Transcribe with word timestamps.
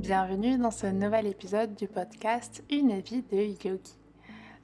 Bienvenue 0.00 0.56
dans 0.56 0.70
ce 0.70 0.86
nouvel 0.86 1.26
épisode 1.26 1.74
du 1.74 1.86
podcast 1.86 2.64
Une 2.70 3.00
vie 3.00 3.20
de 3.20 3.36
yogi. 3.36 3.98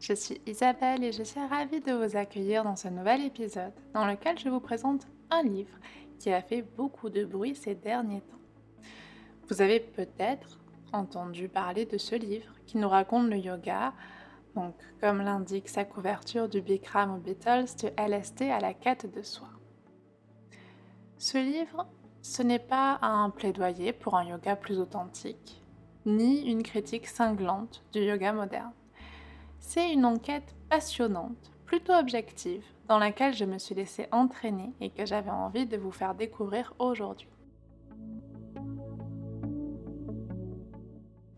Je 0.01 0.15
suis 0.15 0.41
Isabelle 0.47 1.05
et 1.05 1.13
je 1.13 1.23
suis 1.23 1.45
ravie 1.51 1.83
de 1.83 1.93
vous 1.93 2.17
accueillir 2.17 2.65
dans 2.65 2.75
ce 2.75 2.89
nouvel 2.89 3.23
épisode 3.23 3.75
dans 3.93 4.07
lequel 4.07 4.39
je 4.39 4.49
vous 4.49 4.61
présente 4.61 5.07
un 5.31 5.43
livre 5.43 5.77
qui 6.19 6.33
a 6.33 6.41
fait 6.41 6.63
beaucoup 6.63 7.11
de 7.11 7.27
bruit 7.27 7.55
ces 7.55 7.75
derniers 7.75 8.23
temps. 8.23 8.89
Vous 9.49 9.61
avez 9.61 9.79
peut-être 9.79 10.59
entendu 10.95 11.51
parler 11.51 11.85
de 11.85 11.99
ce 11.99 12.15
livre 12.15 12.55
qui 12.65 12.79
nous 12.79 12.89
raconte 12.89 13.29
le 13.29 13.37
yoga, 13.37 13.93
donc 14.55 14.75
comme 15.03 15.21
l'indique 15.21 15.69
sa 15.69 15.85
couverture 15.85 16.49
du 16.49 16.63
Bikram 16.63 17.15
aux 17.15 17.21
Beatles, 17.21 17.67
de 17.83 17.91
LSD 17.99 18.49
à 18.49 18.59
la 18.59 18.73
quête 18.73 19.15
de 19.15 19.21
soi. 19.21 19.49
Ce 21.19 21.37
livre 21.37 21.87
ce 22.27 22.43
n'est 22.43 22.59
pas 22.59 22.99
un 23.03 23.31
plaidoyer 23.31 23.93
pour 23.93 24.17
un 24.17 24.25
yoga 24.25 24.57
plus 24.57 24.81
authentique, 24.81 25.63
ni 26.05 26.51
une 26.51 26.65
critique 26.65 27.07
cinglante 27.07 27.85
du 27.93 28.01
yoga 28.01 28.33
moderne. 28.33 28.73
C'est 29.61 29.93
une 29.93 30.05
enquête 30.05 30.55
passionnante, 30.69 31.53
plutôt 31.67 31.93
objective, 31.93 32.65
dans 32.89 32.99
laquelle 32.99 33.33
je 33.33 33.45
me 33.45 33.59
suis 33.59 33.77
laissée 33.77 34.09
entraîner 34.11 34.73
et 34.81 34.91
que 34.91 35.07
j'avais 35.07 35.31
envie 35.31 35.67
de 35.67 35.77
vous 35.77 35.93
faire 35.93 36.17
découvrir 36.17 36.75
aujourd'hui. 36.81 37.29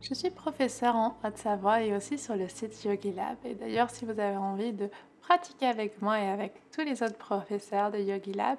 Je 0.01 0.15
suis 0.15 0.31
professeure 0.31 0.97
en 0.97 1.19
Haute-Savoie 1.23 1.83
et 1.83 1.95
aussi 1.95 2.17
sur 2.17 2.35
le 2.35 2.49
site 2.49 2.83
YogiLab. 2.83 3.37
Et 3.45 3.55
d'ailleurs, 3.55 3.91
si 3.91 4.07
vous 4.07 4.19
avez 4.19 4.39
envie 4.39 4.73
de 4.73 4.89
pratiquer 5.29 5.67
avec 5.67 6.01
moi 6.01 6.19
et 6.19 6.27
avec 6.27 6.55
tous 6.71 6.81
les 6.81 7.03
autres 7.03 7.19
professeurs 7.19 7.91
de 7.91 7.99
YogiLab. 7.99 8.57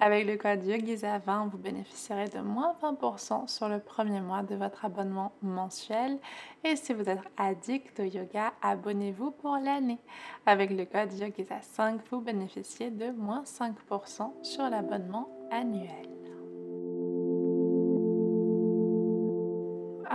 Avec 0.00 0.26
le 0.26 0.36
code 0.36 0.62
YOGISA20, 0.62 1.48
vous 1.48 1.56
bénéficierez 1.56 2.28
de 2.28 2.40
moins 2.40 2.76
20% 2.82 3.48
sur 3.48 3.70
le 3.70 3.80
premier 3.80 4.20
mois 4.20 4.42
de 4.42 4.54
votre 4.54 4.84
abonnement 4.84 5.32
mensuel. 5.40 6.18
Et 6.62 6.76
si 6.76 6.92
vous 6.92 7.08
êtes 7.08 7.20
addict 7.38 8.00
au 8.00 8.04
yoga, 8.04 8.52
abonnez-vous 8.60 9.30
pour 9.30 9.56
l'année. 9.56 9.98
Avec 10.44 10.70
le 10.70 10.84
code 10.84 11.10
YOGISA5, 11.10 12.00
vous 12.10 12.20
bénéficiez 12.20 12.90
de 12.90 13.12
moins 13.12 13.44
5% 13.44 14.44
sur 14.44 14.68
l'abonnement 14.68 15.26
annuel. 15.50 16.19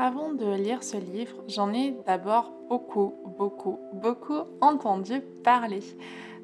Avant 0.05 0.33
de 0.33 0.45
lire 0.45 0.83
ce 0.83 0.97
livre, 0.97 1.35
j'en 1.47 1.73
ai 1.73 1.97
d'abord 2.05 2.53
beaucoup, 2.69 3.15
beaucoup, 3.39 3.79
beaucoup 3.91 4.43
entendu 4.61 5.19
parler, 5.43 5.79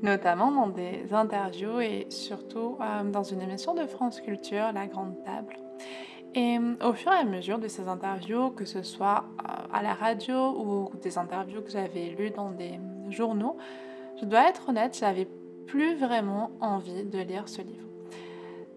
notamment 0.01 0.51
dans 0.51 0.69
des 0.69 1.13
interviews 1.13 1.79
et 1.79 2.07
surtout 2.09 2.79
euh, 2.81 3.03
dans 3.03 3.21
une 3.21 3.39
émission 3.39 3.75
de 3.75 3.85
France 3.85 4.19
Culture, 4.19 4.71
La 4.73 4.87
Grande 4.87 5.13
Table. 5.23 5.59
Et 6.33 6.57
euh, 6.57 6.89
au 6.89 6.93
fur 6.93 7.11
et 7.11 7.17
à 7.17 7.23
mesure 7.23 7.59
de 7.59 7.67
ces 7.67 7.87
interviews, 7.87 8.49
que 8.49 8.65
ce 8.65 8.81
soit 8.81 9.25
euh, 9.47 9.53
à 9.71 9.83
la 9.83 9.93
radio 9.93 10.55
ou 10.57 10.89
des 10.99 11.19
interviews 11.19 11.61
que 11.61 11.69
j'avais 11.69 12.15
lues 12.17 12.31
dans 12.31 12.49
des 12.49 12.79
journaux, 13.11 13.57
je 14.19 14.25
dois 14.25 14.49
être 14.49 14.69
honnête, 14.69 14.97
j'avais 14.99 15.27
plus 15.67 15.95
vraiment 15.97 16.49
envie 16.61 17.03
de 17.03 17.19
lire 17.19 17.47
ce 17.47 17.61
livre. 17.61 17.90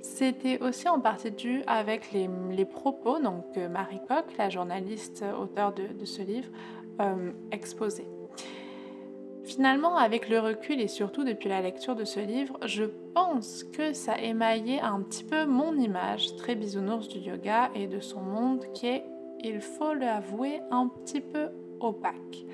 C'était 0.04 0.62
aussi 0.62 0.86
en 0.86 1.00
partie 1.00 1.30
dû 1.30 1.62
avec 1.66 2.12
les, 2.12 2.28
propos 2.66 3.18
donc, 3.20 3.52
que 3.54 3.66
Marie 3.66 4.02
Coq, 4.06 4.26
la 4.36 4.50
journaliste 4.50 5.24
auteure 5.40 5.72
de, 5.72 6.04
ce 6.04 6.20
livre, 6.20 6.50
euh, 7.00 7.32
exposait. 7.50 8.06
Finalement, 9.44 9.96
avec 9.96 10.28
le 10.28 10.40
recul 10.40 10.78
et 10.78 10.88
surtout 10.88 11.24
depuis 11.24 11.48
la 11.48 11.62
lecture 11.62 11.96
de 11.96 12.04
ce 12.04 12.20
livre, 12.20 12.58
je 12.66 12.84
pense 13.14 13.64
que 13.64 13.94
ça 13.94 14.20
émaillait 14.20 14.78
un 14.78 15.00
petit 15.00 15.24
peu 15.24 15.46
mon 15.46 15.74
image 15.74 16.36
très 16.36 16.54
bisounours 16.54 17.08
du 17.08 17.20
yoga 17.20 17.70
et 17.74 17.86
de 17.86 18.00
son 18.00 18.20
monde 18.20 18.66
qui 18.74 18.88
est, 18.88 19.04
il 19.40 19.62
faut 19.62 19.94
l'avouer, 19.94 20.60
un 20.70 20.86
petit 20.86 21.22
peu 21.22 21.48
opaque. 21.80 22.44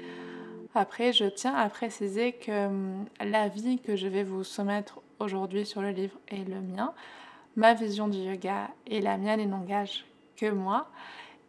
Après, 0.72 1.12
je 1.12 1.24
tiens 1.24 1.54
à 1.56 1.68
préciser 1.68 2.30
que 2.30 2.66
hum, 2.68 3.06
l'avis 3.20 3.80
que 3.80 3.96
je 3.96 4.06
vais 4.06 4.22
vous 4.22 4.44
soumettre 4.44 5.00
aujourd'hui 5.18 5.66
sur 5.66 5.82
le 5.82 5.90
livre 5.90 6.16
est 6.28 6.48
le 6.48 6.60
mien 6.60 6.94
ma 7.56 7.74
vision 7.74 8.08
du 8.08 8.18
yoga 8.18 8.68
et 8.86 9.00
la 9.00 9.18
mienne 9.18 9.48
n'engagent 9.48 10.04
que 10.36 10.50
moi 10.50 10.86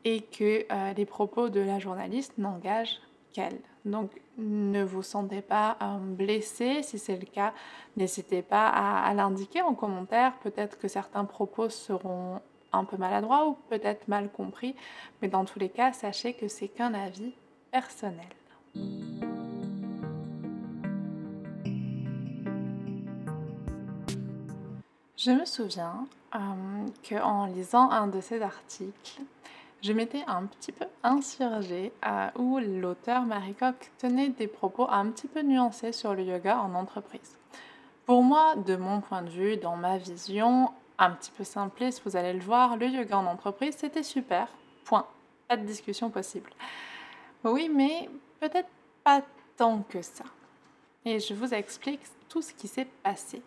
et 0.03 0.21
que 0.21 0.65
euh, 0.71 0.93
les 0.93 1.05
propos 1.05 1.49
de 1.49 1.59
la 1.59 1.79
journaliste 1.79 2.37
n'engagent 2.37 2.99
qu'elle. 3.33 3.59
Donc 3.85 4.11
ne 4.37 4.83
vous 4.83 5.03
sentez 5.03 5.41
pas 5.41 5.77
euh, 5.81 5.97
blessé, 5.99 6.83
si 6.83 6.99
c'est 6.99 7.17
le 7.17 7.25
cas, 7.25 7.53
n'hésitez 7.97 8.41
pas 8.41 8.67
à, 8.67 9.13
l'indiquer 9.13 9.61
en 9.61 9.73
commentaire. 9.73 10.33
Peut-être 10.39 10.77
que 10.77 10.87
certains 10.87 11.25
propos 11.25 11.69
seront 11.69 12.39
un 12.73 12.85
peu 12.85 12.97
maladroits 12.97 13.47
ou 13.47 13.57
peut-être 13.69 14.07
mal 14.07 14.29
compris, 14.29 14.75
mais 15.21 15.27
dans 15.27 15.45
tous 15.45 15.59
les 15.59 15.69
cas, 15.69 15.93
sachez 15.93 16.33
que 16.33 16.47
c'est 16.47 16.69
qu'un 16.69 16.93
avis 16.93 17.33
personnel. 17.71 19.30
Je 25.23 25.29
me 25.29 25.45
souviens 25.45 26.07
euh, 26.33 26.39
qu'en 27.07 27.45
lisant 27.45 27.91
un 27.91 28.07
de 28.07 28.21
ces 28.21 28.41
articles, 28.41 29.21
je 29.83 29.93
m'étais 29.93 30.23
un 30.25 30.47
petit 30.47 30.71
peu 30.71 30.85
insurgée 31.03 31.93
où 32.39 32.57
l'auteur 32.57 33.21
Marie 33.25 33.53
Coq 33.53 33.75
tenait 33.99 34.29
des 34.29 34.47
propos 34.47 34.87
un 34.89 35.11
petit 35.11 35.27
peu 35.27 35.43
nuancés 35.43 35.91
sur 35.91 36.15
le 36.15 36.23
yoga 36.23 36.57
en 36.57 36.73
entreprise. 36.73 37.37
Pour 38.07 38.23
moi, 38.23 38.55
de 38.55 38.75
mon 38.75 38.99
point 38.99 39.21
de 39.21 39.29
vue, 39.29 39.57
dans 39.57 39.75
ma 39.75 39.99
vision, 39.99 40.71
un 40.97 41.11
petit 41.11 41.29
peu 41.29 41.43
simpliste, 41.43 42.01
vous 42.03 42.15
allez 42.15 42.33
le 42.33 42.41
voir, 42.41 42.75
le 42.75 42.87
yoga 42.87 43.19
en 43.19 43.27
entreprise, 43.27 43.75
c'était 43.77 44.01
super. 44.01 44.47
Point. 44.85 45.05
Pas 45.47 45.57
de 45.57 45.67
discussion 45.67 46.09
possible. 46.09 46.49
Oui, 47.43 47.69
mais 47.69 48.09
peut-être 48.39 48.69
pas 49.03 49.21
tant 49.55 49.83
que 49.87 50.01
ça. 50.01 50.25
Et 51.05 51.19
je 51.19 51.35
vous 51.35 51.53
explique 51.53 52.01
tout 52.27 52.41
ce 52.41 52.55
qui 52.55 52.67
s'est 52.67 52.87
passé. 53.03 53.43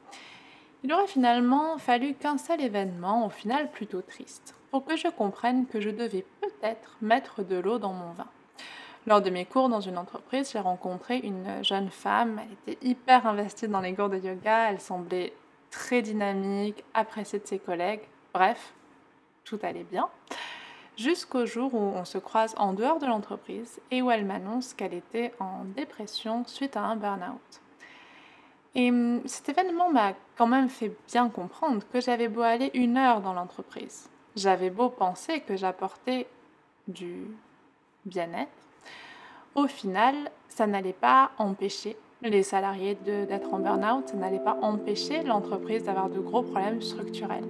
Il 0.84 0.93
aurait 0.93 1.06
finalement 1.06 1.78
fallu 1.78 2.12
qu'un 2.12 2.37
seul 2.37 2.61
événement, 2.61 3.25
au 3.25 3.31
final 3.31 3.71
plutôt 3.71 4.03
triste, 4.03 4.55
pour 4.71 4.84
que 4.84 4.99
je 4.99 5.09
comprenne 5.09 5.67
que 5.67 5.81
je 5.81 5.89
devais 5.89 6.27
peut-être 6.43 6.99
mettre 7.00 7.43
de 7.43 7.56
l'eau 7.56 7.78
dans 7.78 7.95
mon 7.95 8.12
vin. 8.12 8.27
Lors 9.06 9.22
de 9.22 9.31
mes 9.31 9.47
cours 9.47 9.71
dans 9.71 9.81
une 9.81 9.97
entreprise, 9.97 10.50
j'ai 10.53 10.59
rencontré 10.59 11.17
une 11.17 11.65
jeune 11.65 11.89
femme. 11.89 12.39
Elle 12.39 12.75
était 12.75 12.87
hyper 12.87 13.27
investie 13.27 13.67
dans 13.67 13.81
les 13.81 13.95
cours 13.95 14.11
de 14.11 14.19
yoga. 14.19 14.71
Elle 14.71 14.81
semblait 14.81 15.33
très 15.71 16.03
dynamique, 16.03 16.84
appréciée 16.93 17.39
de 17.39 17.47
ses 17.47 17.59
collègues. 17.59 18.03
Bref, 18.34 18.75
tout 19.45 19.59
allait 19.62 19.87
bien. 19.91 20.11
Jusqu'au 20.99 21.47
jour 21.47 21.72
où 21.72 21.78
on 21.78 22.05
se 22.05 22.19
croise 22.19 22.55
en 22.59 22.75
dehors 22.75 22.99
de 22.99 23.06
l'entreprise 23.06 23.81
et 23.91 24.03
où 24.03 24.11
elle 24.11 24.27
m'annonce 24.27 24.75
qu'elle 24.75 24.93
était 24.93 25.33
en 25.41 25.65
dépression 25.65 26.45
suite 26.47 26.77
à 26.77 26.83
un 26.83 26.97
burn-out. 26.97 27.62
Et 28.75 28.91
hum, 28.91 29.21
cet 29.27 29.49
événement 29.49 29.91
m'a 29.91 30.15
quand 30.37 30.47
même 30.47 30.69
fait 30.69 30.93
bien 31.07 31.29
comprendre 31.29 31.83
que 31.93 32.01
j'avais 32.01 32.29
beau 32.29 32.43
aller 32.43 32.71
une 32.75 32.97
heure 32.97 33.21
dans 33.21 33.33
l'entreprise, 33.33 34.09
j'avais 34.37 34.71
beau 34.71 34.89
penser 34.89 35.41
que 35.41 35.57
j'apportais 35.57 36.27
du 36.89 37.29
bien-être, 38.05 38.51
au 39.55 39.69
final, 39.69 40.15
ça 40.49 40.67
n'allait 40.67 40.93
pas 40.93 41.31
empêcher 41.39 41.97
les 42.23 42.43
salariés 42.43 42.97
d'être 43.05 43.53
en 43.53 43.59
burn-out, 43.59 44.09
ça 44.09 44.17
n'allait 44.17 44.41
pas 44.41 44.59
empêcher 44.63 45.23
l'entreprise 45.23 45.84
d'avoir 45.84 46.09
de 46.09 46.19
gros 46.19 46.43
problèmes 46.43 46.83
structurels. 46.83 47.49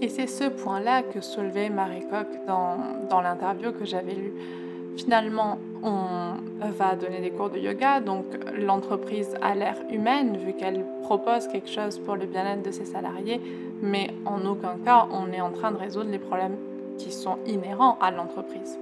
Et 0.00 0.08
c'est 0.08 0.26
ce 0.26 0.44
point-là 0.48 1.04
que 1.04 1.20
soulevait 1.20 1.70
Marie 1.70 2.06
Coq 2.08 2.26
dans, 2.46 3.06
dans 3.08 3.20
l'interview 3.20 3.72
que 3.72 3.84
j'avais 3.84 4.14
lue. 4.14 4.32
Finalement, 4.96 5.58
on 5.82 6.36
va 6.60 6.94
donner 6.94 7.20
des 7.20 7.30
cours 7.30 7.50
de 7.50 7.58
yoga, 7.58 8.00
donc 8.00 8.24
l'entreprise 8.54 9.34
a 9.42 9.54
l'air 9.54 9.76
humaine 9.90 10.36
vu 10.36 10.52
qu'elle 10.54 10.84
propose 11.02 11.48
quelque 11.48 11.68
chose 11.68 11.98
pour 11.98 12.14
le 12.14 12.26
bien-être 12.26 12.62
de 12.62 12.70
ses 12.70 12.84
salariés, 12.84 13.40
mais 13.80 14.14
en 14.24 14.44
aucun 14.46 14.76
cas 14.84 15.08
on 15.10 15.32
est 15.32 15.40
en 15.40 15.50
train 15.50 15.72
de 15.72 15.76
résoudre 15.76 16.10
les 16.10 16.18
problèmes 16.18 16.56
qui 16.98 17.10
sont 17.10 17.38
inhérents 17.46 17.98
à 18.00 18.10
l'entreprise. 18.10 18.78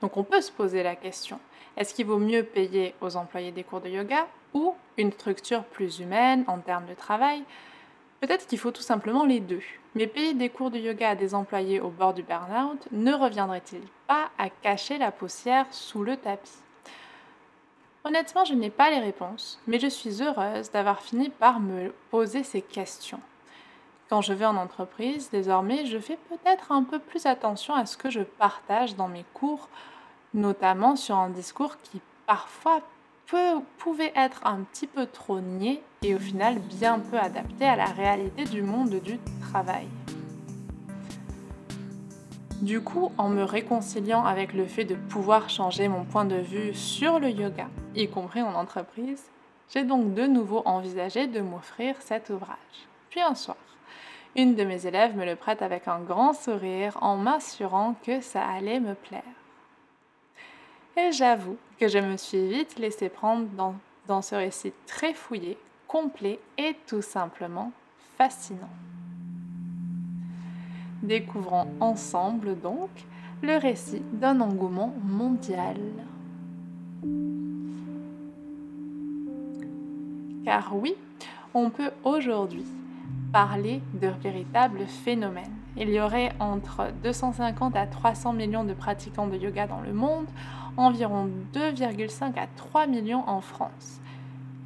Donc 0.00 0.16
on 0.16 0.24
peut 0.24 0.40
se 0.40 0.50
poser 0.50 0.82
la 0.82 0.96
question, 0.96 1.38
est-ce 1.76 1.94
qu'il 1.94 2.06
vaut 2.06 2.18
mieux 2.18 2.42
payer 2.42 2.94
aux 3.00 3.16
employés 3.16 3.52
des 3.52 3.62
cours 3.62 3.80
de 3.80 3.88
yoga 3.88 4.26
ou 4.54 4.74
une 4.96 5.12
structure 5.12 5.62
plus 5.62 6.00
humaine 6.00 6.44
en 6.48 6.58
termes 6.58 6.86
de 6.86 6.94
travail? 6.94 7.44
Peut-être 8.20 8.46
qu'il 8.46 8.58
faut 8.58 8.70
tout 8.70 8.82
simplement 8.82 9.24
les 9.24 9.40
deux. 9.40 9.62
Mais 9.94 10.06
payer 10.06 10.34
des 10.34 10.50
cours 10.50 10.70
de 10.70 10.78
yoga 10.78 11.10
à 11.10 11.14
des 11.16 11.34
employés 11.34 11.80
au 11.80 11.88
bord 11.88 12.14
du 12.14 12.22
burn-out 12.22 12.86
ne 12.92 13.12
reviendrait-il 13.12 13.82
pas 14.06 14.30
à 14.38 14.50
cacher 14.50 14.98
la 14.98 15.10
poussière 15.10 15.66
sous 15.70 16.04
le 16.04 16.16
tapis? 16.16 16.58
Honnêtement, 18.04 18.44
je 18.44 18.54
n'ai 18.54 18.70
pas 18.70 18.90
les 18.90 18.98
réponses, 18.98 19.60
mais 19.66 19.78
je 19.78 19.86
suis 19.86 20.22
heureuse 20.22 20.70
d'avoir 20.70 21.00
fini 21.00 21.28
par 21.28 21.60
me 21.60 21.92
poser 22.10 22.44
ces 22.44 22.62
questions. 22.62 23.20
Quand 24.08 24.22
je 24.22 24.32
vais 24.32 24.46
en 24.46 24.56
entreprise, 24.56 25.30
désormais, 25.30 25.86
je 25.86 25.98
fais 25.98 26.18
peut-être 26.28 26.72
un 26.72 26.82
peu 26.82 26.98
plus 26.98 27.26
attention 27.26 27.74
à 27.74 27.86
ce 27.86 27.96
que 27.96 28.10
je 28.10 28.22
partage 28.22 28.96
dans 28.96 29.08
mes 29.08 29.24
cours, 29.34 29.68
notamment 30.34 30.96
sur 30.96 31.16
un 31.16 31.30
discours 31.30 31.76
qui 31.78 32.00
parfois 32.26 32.80
pouvait 33.78 34.12
être 34.16 34.46
un 34.46 34.62
petit 34.62 34.86
peu 34.86 35.06
trop 35.06 35.40
niais 35.40 35.82
et 36.02 36.14
au 36.14 36.18
final 36.18 36.58
bien 36.58 36.98
peu 36.98 37.18
adapté 37.18 37.64
à 37.64 37.76
la 37.76 37.86
réalité 37.86 38.44
du 38.44 38.62
monde 38.62 39.00
du 39.00 39.18
travail. 39.50 39.86
Du 42.62 42.82
coup, 42.82 43.10
en 43.16 43.28
me 43.28 43.42
réconciliant 43.42 44.24
avec 44.24 44.52
le 44.52 44.66
fait 44.66 44.84
de 44.84 44.94
pouvoir 44.94 45.48
changer 45.48 45.88
mon 45.88 46.04
point 46.04 46.26
de 46.26 46.36
vue 46.36 46.74
sur 46.74 47.18
le 47.18 47.30
yoga, 47.30 47.68
y 47.94 48.06
compris 48.06 48.42
en 48.42 48.54
entreprise, 48.54 49.24
j'ai 49.72 49.84
donc 49.84 50.12
de 50.12 50.26
nouveau 50.26 50.62
envisagé 50.66 51.26
de 51.26 51.40
m'offrir 51.40 51.96
cet 52.00 52.28
ouvrage. 52.28 52.56
Puis 53.08 53.20
un 53.20 53.34
soir, 53.34 53.56
une 54.36 54.54
de 54.54 54.64
mes 54.64 54.86
élèves 54.86 55.16
me 55.16 55.24
le 55.24 55.36
prête 55.36 55.62
avec 55.62 55.88
un 55.88 56.00
grand 56.00 56.34
sourire 56.34 56.98
en 57.00 57.16
m'assurant 57.16 57.94
que 58.04 58.20
ça 58.20 58.42
allait 58.42 58.80
me 58.80 58.94
plaire. 58.94 59.39
Et 60.96 61.12
j'avoue 61.12 61.56
que 61.78 61.88
je 61.88 61.98
me 61.98 62.16
suis 62.16 62.48
vite 62.48 62.78
laissé 62.78 63.08
prendre 63.08 63.46
dans, 63.56 63.74
dans 64.06 64.22
ce 64.22 64.34
récit 64.34 64.72
très 64.86 65.14
fouillé, 65.14 65.56
complet 65.86 66.38
et 66.58 66.76
tout 66.86 67.02
simplement 67.02 67.72
fascinant. 68.16 68.70
Découvrons 71.02 71.68
ensemble 71.80 72.60
donc 72.60 72.90
le 73.42 73.56
récit 73.56 74.02
d'un 74.12 74.40
engouement 74.40 74.94
mondial. 75.02 75.78
Car 80.44 80.76
oui, 80.76 80.94
on 81.54 81.70
peut 81.70 81.90
aujourd'hui 82.04 82.66
parler 83.32 83.80
de 83.94 84.08
véritables 84.22 84.86
phénomènes. 84.86 85.59
Il 85.76 85.88
y 85.90 86.00
aurait 86.00 86.32
entre 86.40 86.88
250 87.02 87.76
à 87.76 87.86
300 87.86 88.32
millions 88.32 88.64
de 88.64 88.74
pratiquants 88.74 89.28
de 89.28 89.36
yoga 89.36 89.66
dans 89.66 89.80
le 89.80 89.92
monde, 89.92 90.26
environ 90.76 91.28
2,5 91.54 92.38
à 92.38 92.46
3 92.56 92.86
millions 92.86 93.28
en 93.28 93.40
France. 93.40 94.00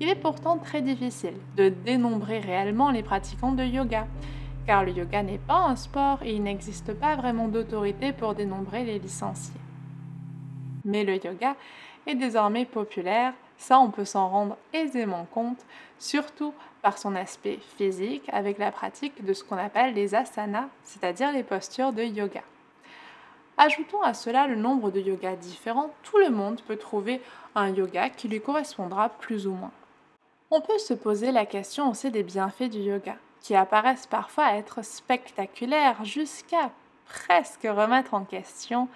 Il 0.01 0.09
est 0.09 0.15
pourtant 0.15 0.59
très 0.59 0.83
difficile 0.83 1.35
de 1.56 1.69
dénombrer 1.69 2.39
réellement 2.39 2.91
les 2.91 3.03
pratiquants 3.03 3.53
de 3.53 3.62
yoga, 3.62 4.06
car 4.67 4.85
le 4.85 4.93
yoga 4.93 5.23
n'est 5.23 5.39
pas 5.39 5.59
un 5.59 5.77
sport 5.77 6.19
et 6.23 6.35
il 6.35 6.43
n'existe 6.43 6.95
pas 6.95 7.17
vraiment 7.17 7.49
d'autorité 7.49 8.12
pour 8.12 8.35
dénombrer 8.35 8.85
les 8.85 8.99
licenciés. 8.99 9.61
Mais 10.85 11.05
le 11.05 11.25
yoga 11.25 11.55
est 12.06 12.15
désormais 12.15 12.65
populaire, 12.65 13.35
ça 13.56 13.79
on 13.79 13.91
peut 13.91 14.05
s'en 14.05 14.29
rendre 14.29 14.56
aisément 14.73 15.27
compte, 15.33 15.65
surtout 15.99 16.55
par 16.85 16.99
son 16.99 17.17
aspect 17.17 17.61
physique 17.79 18.29
avec 18.31 18.59
la 18.59 18.71
pratique 18.71 19.25
de 19.25 19.33
ce 19.33 19.43
qu'on 19.43 19.57
appelle 19.57 19.95
les 19.95 20.15
asanas, 20.15 20.69
c'est-à-dire 20.83 21.33
les 21.33 21.43
postures 21.43 21.95
de 21.95 22.03
yoga. 22.03 22.43
Ajoutons 23.57 24.03
à 24.03 24.13
cela 24.13 24.47
le 24.47 24.55
nombre 24.55 24.91
de 24.91 25.01
yogas 25.01 25.37
différents, 25.37 25.95
tout 26.03 26.19
le 26.19 26.29
monde 26.29 26.61
peut 26.61 26.77
trouver 26.77 27.23
un 27.55 27.71
yoga 27.71 28.11
qui 28.11 28.29
lui 28.29 28.43
correspondra 28.43 29.09
plus 29.09 29.47
ou 29.47 29.53
moins. 29.53 29.71
On 30.51 30.61
peut 30.61 30.77
se 30.77 30.93
poser 30.93 31.33
la 31.33 31.47
question 31.47 31.91
aussi 31.91 32.11
des 32.11 32.23
bienfaits 32.23 32.69
du 32.69 32.81
yoga 32.81 33.17
qui 33.41 33.55
apparaissent 33.55 34.07
parfois 34.07 34.53
être 34.53 34.85
spectaculaires 34.85 36.05
jusqu'à 36.05 36.71
presque 37.07 37.63
remettre 37.63 38.13
en 38.13 38.25
question 38.25 38.89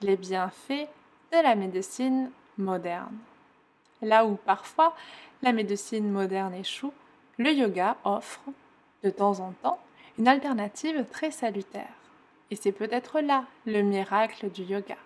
les 0.00 0.16
bienfaits 0.16 0.88
de 1.30 1.42
la 1.42 1.56
médecine 1.56 2.30
moderne. 2.56 3.18
Là 4.00 4.24
où 4.24 4.36
parfois 4.36 4.96
la 5.42 5.52
médecine 5.52 6.10
moderne 6.10 6.54
échoue, 6.54 6.92
le 7.38 7.52
yoga 7.52 7.96
offre, 8.04 8.42
de 9.02 9.10
temps 9.10 9.40
en 9.40 9.52
temps, 9.62 9.78
une 10.18 10.28
alternative 10.28 11.04
très 11.10 11.30
salutaire. 11.30 11.92
Et 12.50 12.56
c'est 12.56 12.72
peut-être 12.72 13.20
là 13.20 13.44
le 13.66 13.82
miracle 13.82 14.50
du 14.50 14.62
yoga, 14.62 14.96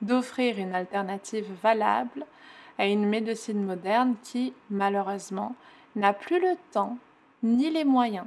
d'offrir 0.00 0.58
une 0.58 0.74
alternative 0.74 1.46
valable 1.62 2.24
à 2.78 2.86
une 2.86 3.06
médecine 3.06 3.64
moderne 3.64 4.14
qui, 4.22 4.54
malheureusement, 4.70 5.54
n'a 5.96 6.12
plus 6.12 6.40
le 6.40 6.56
temps 6.72 6.98
ni 7.42 7.70
les 7.70 7.84
moyens 7.84 8.26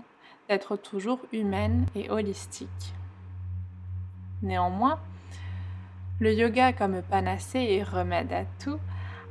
d'être 0.50 0.76
toujours 0.76 1.20
humaine 1.32 1.86
et 1.96 2.10
holistique. 2.10 2.94
Néanmoins, 4.42 5.00
le 6.20 6.34
yoga 6.34 6.74
comme 6.74 7.02
panacée 7.02 7.60
et 7.60 7.84
remède 7.84 8.32
à 8.32 8.46
tout 8.64 8.80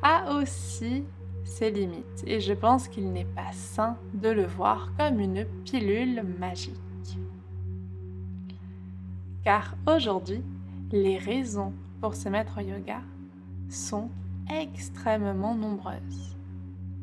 a 0.02 0.34
aussi 0.34 1.04
ses 1.44 1.70
limites 1.70 2.24
et 2.26 2.40
je 2.40 2.52
pense 2.52 2.88
qu'il 2.88 3.12
n'est 3.12 3.24
pas 3.24 3.52
sain 3.52 3.96
de 4.14 4.28
le 4.28 4.46
voir 4.46 4.90
comme 4.98 5.20
une 5.20 5.44
pilule 5.64 6.22
magique. 6.38 6.74
Car 9.44 9.76
aujourd'hui, 9.86 10.42
les 10.90 11.18
raisons 11.18 11.72
pour 12.00 12.14
se 12.14 12.28
mettre 12.28 12.58
au 12.58 12.60
yoga 12.60 13.00
sont 13.68 14.10
extrêmement 14.50 15.54
nombreuses. 15.54 16.36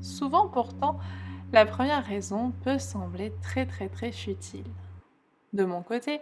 Souvent 0.02 0.48
pourtant, 0.48 0.98
la 1.54 1.66
première 1.66 2.06
raison 2.06 2.52
peut 2.64 2.80
sembler 2.80 3.34
très 3.42 3.66
très 3.66 3.90
très 3.90 4.12
futile. 4.12 4.66
De 5.54 5.66
mon 5.66 5.84
côté, 5.84 6.20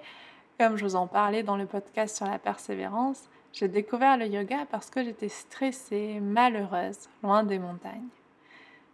comme 0.59 0.75
je 0.75 0.83
vous 0.83 0.95
en 0.95 1.07
parlais 1.07 1.43
dans 1.43 1.55
le 1.55 1.65
podcast 1.65 2.17
sur 2.17 2.25
la 2.25 2.39
persévérance, 2.39 3.29
j'ai 3.53 3.67
découvert 3.67 4.17
le 4.17 4.27
yoga 4.27 4.65
parce 4.69 4.89
que 4.89 5.03
j'étais 5.03 5.29
stressée, 5.29 6.19
malheureuse, 6.19 7.09
loin 7.23 7.43
des 7.43 7.59
montagnes. 7.59 8.07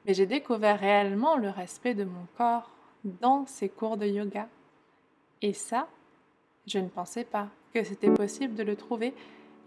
Mais 0.05 0.13
j'ai 0.13 0.25
découvert 0.25 0.79
réellement 0.79 1.37
le 1.37 1.49
respect 1.49 1.93
de 1.93 2.03
mon 2.03 2.25
corps 2.37 2.71
dans 3.03 3.45
ces 3.45 3.69
cours 3.69 3.97
de 3.97 4.05
yoga. 4.05 4.47
Et 5.41 5.53
ça, 5.53 5.87
je 6.67 6.79
ne 6.79 6.87
pensais 6.87 7.25
pas 7.25 7.47
que 7.73 7.83
c'était 7.83 8.11
possible 8.11 8.55
de 8.55 8.63
le 8.63 8.75
trouver, 8.75 9.13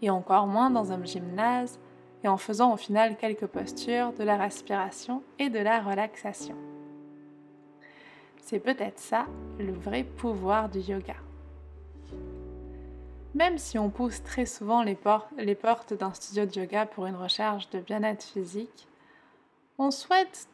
et 0.01 0.09
encore 0.09 0.47
moins 0.47 0.69
dans 0.69 0.91
un 0.91 1.03
gymnase 1.03 1.79
et 2.23 2.27
en 2.27 2.37
faisant 2.37 2.73
au 2.73 2.77
final 2.77 3.17
quelques 3.17 3.47
postures, 3.47 4.13
de 4.13 4.23
la 4.23 4.37
respiration 4.37 5.23
et 5.37 5.49
de 5.49 5.59
la 5.59 5.79
relaxation. 5.79 6.55
C'est 8.41 8.59
peut-être 8.59 8.99
ça 8.99 9.25
le 9.57 9.71
vrai 9.71 10.03
pouvoir 10.03 10.69
du 10.69 10.79
yoga. 10.79 11.15
Même 13.35 13.59
si 13.59 13.77
on 13.77 13.91
pousse 13.91 14.23
très 14.23 14.47
souvent 14.47 14.81
les, 14.81 14.95
portes 14.95 15.93
d'un 15.93 16.13
studio 16.13 16.45
de 16.45 16.59
yoga 16.61 16.87
pour 16.87 17.05
une 17.05 17.15
recherche 17.15 17.69
de 17.69 17.79
bien-être 17.79 18.23
physique, 18.23 18.87
on 19.77 19.91
souhaite 19.91 20.47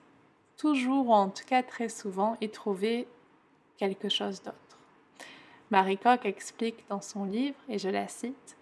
toujours, 0.57 1.07
ou 1.07 1.13
en 1.13 1.29
tout 1.29 1.45
cas 1.45 1.63
très 1.63 1.87
souvent, 1.87 2.35
y 2.41 2.49
trouver 2.49 3.07
quelque 3.77 4.09
chose 4.09 4.41
d'autre. 4.41 4.57
Marie 5.71 5.97
Koch 5.97 6.25
explique 6.25 6.85
dans 6.89 7.01
son 7.01 7.23
livre, 7.23 7.57
et 7.69 7.79
je 7.79 7.89
la 7.89 8.07
cite, 8.09 8.57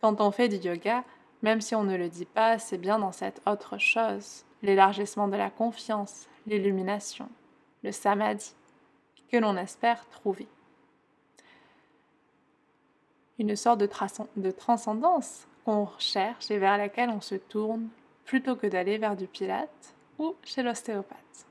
Quand 0.00 0.20
on 0.20 0.30
fait 0.30 0.48
du 0.48 0.56
yoga, 0.56 1.04
même 1.42 1.60
si 1.60 1.74
on 1.74 1.84
ne 1.84 1.96
le 1.96 2.08
dit 2.08 2.24
pas, 2.24 2.58
c'est 2.58 2.78
bien 2.78 2.98
dans 2.98 3.12
cette 3.12 3.42
autre 3.46 3.78
chose, 3.78 4.44
l'élargissement 4.62 5.28
de 5.28 5.36
la 5.36 5.50
confiance, 5.50 6.26
l'illumination, 6.46 7.28
le 7.84 7.92
samadhi, 7.92 8.54
que 9.30 9.36
l'on 9.36 9.56
espère 9.56 10.08
trouver. 10.08 10.48
Une 13.38 13.54
sorte 13.56 13.80
de, 13.80 14.50
transcendance 14.50 15.46
qu'on 15.64 15.84
recherche 15.84 16.50
et 16.50 16.58
vers 16.58 16.78
laquelle 16.78 17.10
on 17.10 17.20
se 17.20 17.36
tourne 17.36 17.88
plutôt 18.24 18.56
que 18.56 18.66
d'aller 18.66 18.98
vers 18.98 19.16
du 19.16 19.26
pilate 19.26 19.94
ou 20.18 20.34
chez 20.42 20.62
l'ostéopathe. 20.62 21.46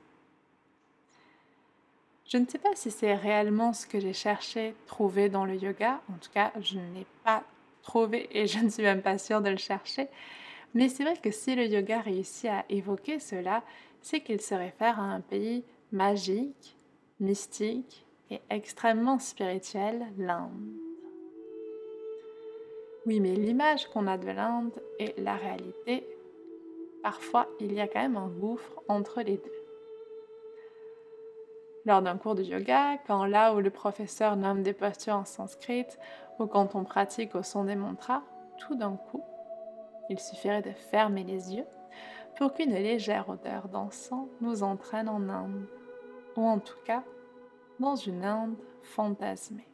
Je 2.26 2.36
ne 2.36 2.46
sais 2.46 2.58
pas 2.58 2.74
si 2.74 2.90
c'est 2.90 3.14
réellement 3.14 3.72
ce 3.72 3.86
que 3.86 4.00
j'ai 4.00 4.12
cherché 4.12 4.74
trouver 4.86 5.30
dans 5.30 5.46
le 5.46 5.56
yoga, 5.56 6.02
en 6.12 6.18
tout 6.18 6.30
cas 6.30 6.52
je 6.60 6.78
ne 6.78 6.94
l'ai 6.94 7.06
pas 7.24 7.42
trouvé 7.82 8.28
et 8.32 8.46
je 8.46 8.58
ne 8.58 8.68
suis 8.68 8.82
même 8.82 9.00
pas 9.00 9.16
sûre 9.16 9.40
de 9.40 9.48
le 9.48 9.56
chercher. 9.56 10.08
Mais 10.74 10.90
c'est 10.90 11.04
vrai 11.04 11.16
que 11.16 11.30
si 11.30 11.54
le 11.54 11.66
yoga 11.66 12.00
réussit 12.00 12.50
à 12.50 12.66
évoquer 12.68 13.18
cela, 13.18 13.62
c'est 14.02 14.20
qu'il 14.20 14.42
se 14.42 14.54
réfère 14.54 15.00
à 15.00 15.04
un 15.04 15.20
pays 15.20 15.64
magique, 15.90 16.76
mystique 17.18 18.04
et 18.30 18.40
extrêmement 18.50 19.18
spirituel, 19.18 20.06
l'Inde. 20.18 20.87
Oui, 23.08 23.20
mais 23.20 23.34
l'image 23.34 23.86
qu'on 23.86 24.06
a 24.06 24.18
de 24.18 24.30
l'Inde 24.30 24.82
et 24.98 25.14
la 25.16 25.34
réalité, 25.34 26.06
parfois 27.02 27.48
il 27.58 27.72
y 27.72 27.80
a 27.80 27.88
quand 27.88 28.02
même 28.02 28.18
un 28.18 28.28
gouffre 28.28 28.82
entre 28.86 29.22
les 29.22 29.38
deux. 29.38 29.62
Lors 31.86 32.02
d'un 32.02 32.18
cours 32.18 32.34
de 32.34 32.42
yoga, 32.42 32.98
quand 33.06 33.24
là 33.24 33.54
où 33.54 33.60
le 33.60 33.70
professeur 33.70 34.36
nomme 34.36 34.62
des 34.62 34.74
postures 34.74 35.14
en 35.14 35.24
sanskrit, 35.24 35.86
ou 36.38 36.44
quand 36.44 36.74
on 36.74 36.84
pratique 36.84 37.34
au 37.34 37.42
son 37.42 37.64
des 37.64 37.76
mantras, 37.76 38.24
tout 38.58 38.74
d'un 38.74 38.98
coup, 39.10 39.24
il 40.10 40.20
suffirait 40.20 40.60
de 40.60 40.72
fermer 40.72 41.24
les 41.24 41.56
yeux 41.56 41.66
pour 42.36 42.52
qu'une 42.52 42.74
légère 42.74 43.30
odeur 43.30 43.68
d'encens 43.68 44.28
nous 44.42 44.62
entraîne 44.62 45.08
en 45.08 45.30
Inde, 45.30 45.66
ou 46.36 46.42
en 46.42 46.58
tout 46.58 46.76
cas 46.84 47.04
dans 47.80 47.96
une 47.96 48.26
Inde 48.26 48.58
fantasmée. 48.82 49.67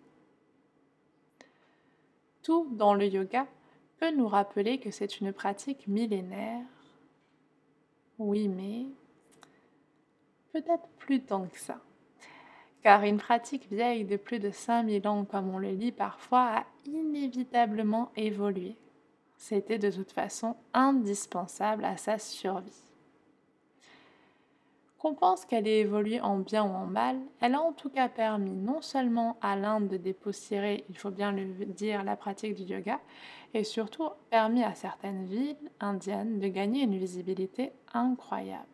Tout 2.44 2.68
dans 2.70 2.94
le 2.94 3.06
yoga 3.06 3.48
peut 3.98 4.12
nous 4.12 4.28
rappeler 4.28 4.78
que 4.78 4.92
c'est 4.92 5.18
une 5.18 5.32
pratique 5.32 5.88
millénaire. 5.88 6.62
Oui, 8.20 8.46
mais 8.46 8.86
peut-être 10.52 10.86
plus 10.98 11.20
tant 11.20 11.46
que 11.48 11.58
ça 11.58 11.80
car 12.84 13.02
une 13.02 13.16
pratique 13.16 13.66
vieille 13.72 14.04
de 14.04 14.18
plus 14.18 14.38
de 14.38 14.50
5000 14.50 15.08
ans, 15.08 15.24
comme 15.24 15.48
on 15.48 15.58
le 15.58 15.70
lit 15.70 15.90
parfois, 15.90 16.58
a 16.58 16.64
inévitablement 16.84 18.12
évolué. 18.14 18.76
C'était 19.38 19.78
de 19.78 19.90
toute 19.90 20.12
façon 20.12 20.54
indispensable 20.74 21.86
à 21.86 21.96
sa 21.96 22.18
survie. 22.18 22.84
Qu'on 25.04 25.14
pense 25.14 25.44
qu'elle 25.44 25.68
ait 25.68 25.80
évolué 25.80 26.18
en 26.22 26.38
bien 26.38 26.64
ou 26.64 26.74
en 26.74 26.86
mal, 26.86 27.20
elle 27.42 27.54
a 27.54 27.60
en 27.60 27.74
tout 27.74 27.90
cas 27.90 28.08
permis 28.08 28.54
non 28.54 28.80
seulement 28.80 29.36
à 29.42 29.54
l'Inde 29.54 29.86
de 29.86 29.98
dépoussiérer, 29.98 30.86
il 30.88 30.96
faut 30.96 31.10
bien 31.10 31.30
le 31.30 31.44
dire, 31.66 32.04
la 32.04 32.16
pratique 32.16 32.54
du 32.54 32.62
yoga, 32.62 32.98
et 33.52 33.64
surtout 33.64 34.08
permis 34.30 34.64
à 34.64 34.74
certaines 34.74 35.26
villes 35.26 35.70
indiennes 35.78 36.40
de 36.40 36.48
gagner 36.48 36.84
une 36.84 36.96
visibilité 36.96 37.72
incroyable. 37.92 38.64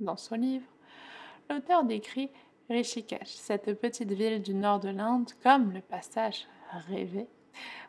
Dans 0.00 0.16
son 0.16 0.36
livre, 0.36 0.64
l'auteur 1.50 1.84
décrit 1.84 2.30
Rishikesh, 2.70 3.28
cette 3.28 3.78
petite 3.78 4.12
ville 4.12 4.40
du 4.40 4.54
nord 4.54 4.80
de 4.80 4.88
l'Inde, 4.88 5.30
comme 5.42 5.70
le 5.70 5.82
passage 5.82 6.46
rêvé 6.88 7.28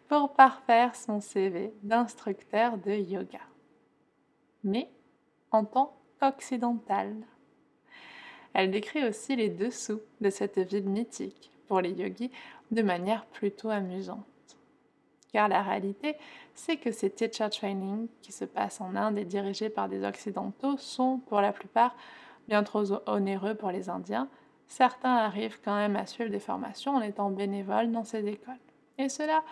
pour 0.09 0.33
parfaire 0.33 0.93
son 0.97 1.21
CV 1.21 1.73
d'instructeur 1.81 2.77
de 2.77 2.91
yoga. 2.91 3.39
Mais 4.65 4.91
en 5.51 5.63
tant 5.63 5.93
qu'occidental. 6.19 7.15
Elle 8.53 8.71
décrit 8.71 9.05
aussi 9.05 9.35
les 9.35 9.49
dessous 9.49 10.01
de 10.21 10.29
cette 10.29 10.59
ville 10.59 10.89
mythique 10.89 11.51
pour 11.67 11.81
les 11.81 11.91
yogis 11.91 12.31
de 12.71 12.81
manière 12.81 13.25
plutôt 13.25 13.69
amusante. 13.69 14.25
Car 15.31 15.47
la 15.47 15.61
réalité, 15.61 16.15
c'est 16.55 16.77
que 16.77 16.91
ces 16.91 17.11
teacher 17.11 17.49
training 17.49 18.07
qui 18.21 18.31
se 18.31 18.45
passent 18.45 18.81
en 18.81 18.95
Inde 18.95 19.17
et 19.17 19.25
dirigés 19.25 19.69
par 19.69 19.87
des 19.87 20.03
occidentaux 20.03 20.77
sont 20.77 21.19
pour 21.27 21.41
la 21.41 21.53
plupart 21.53 21.95
bien 22.47 22.63
trop 22.63 22.83
onéreux 23.07 23.53
pour 23.53 23.71
les 23.71 23.89
Indiens. 23.89 24.27
Certains 24.67 25.15
arrivent 25.15 25.59
quand 25.63 25.75
même 25.75 25.95
à 25.95 26.07
suivre 26.07 26.31
des 26.31 26.39
formations 26.39 26.95
en 26.95 27.01
étant 27.01 27.29
bénévoles 27.29 27.91
dans 27.91 28.03
ces 28.03 28.25
écoles. 28.27 28.55
Et 28.97 29.07
cela 29.07 29.43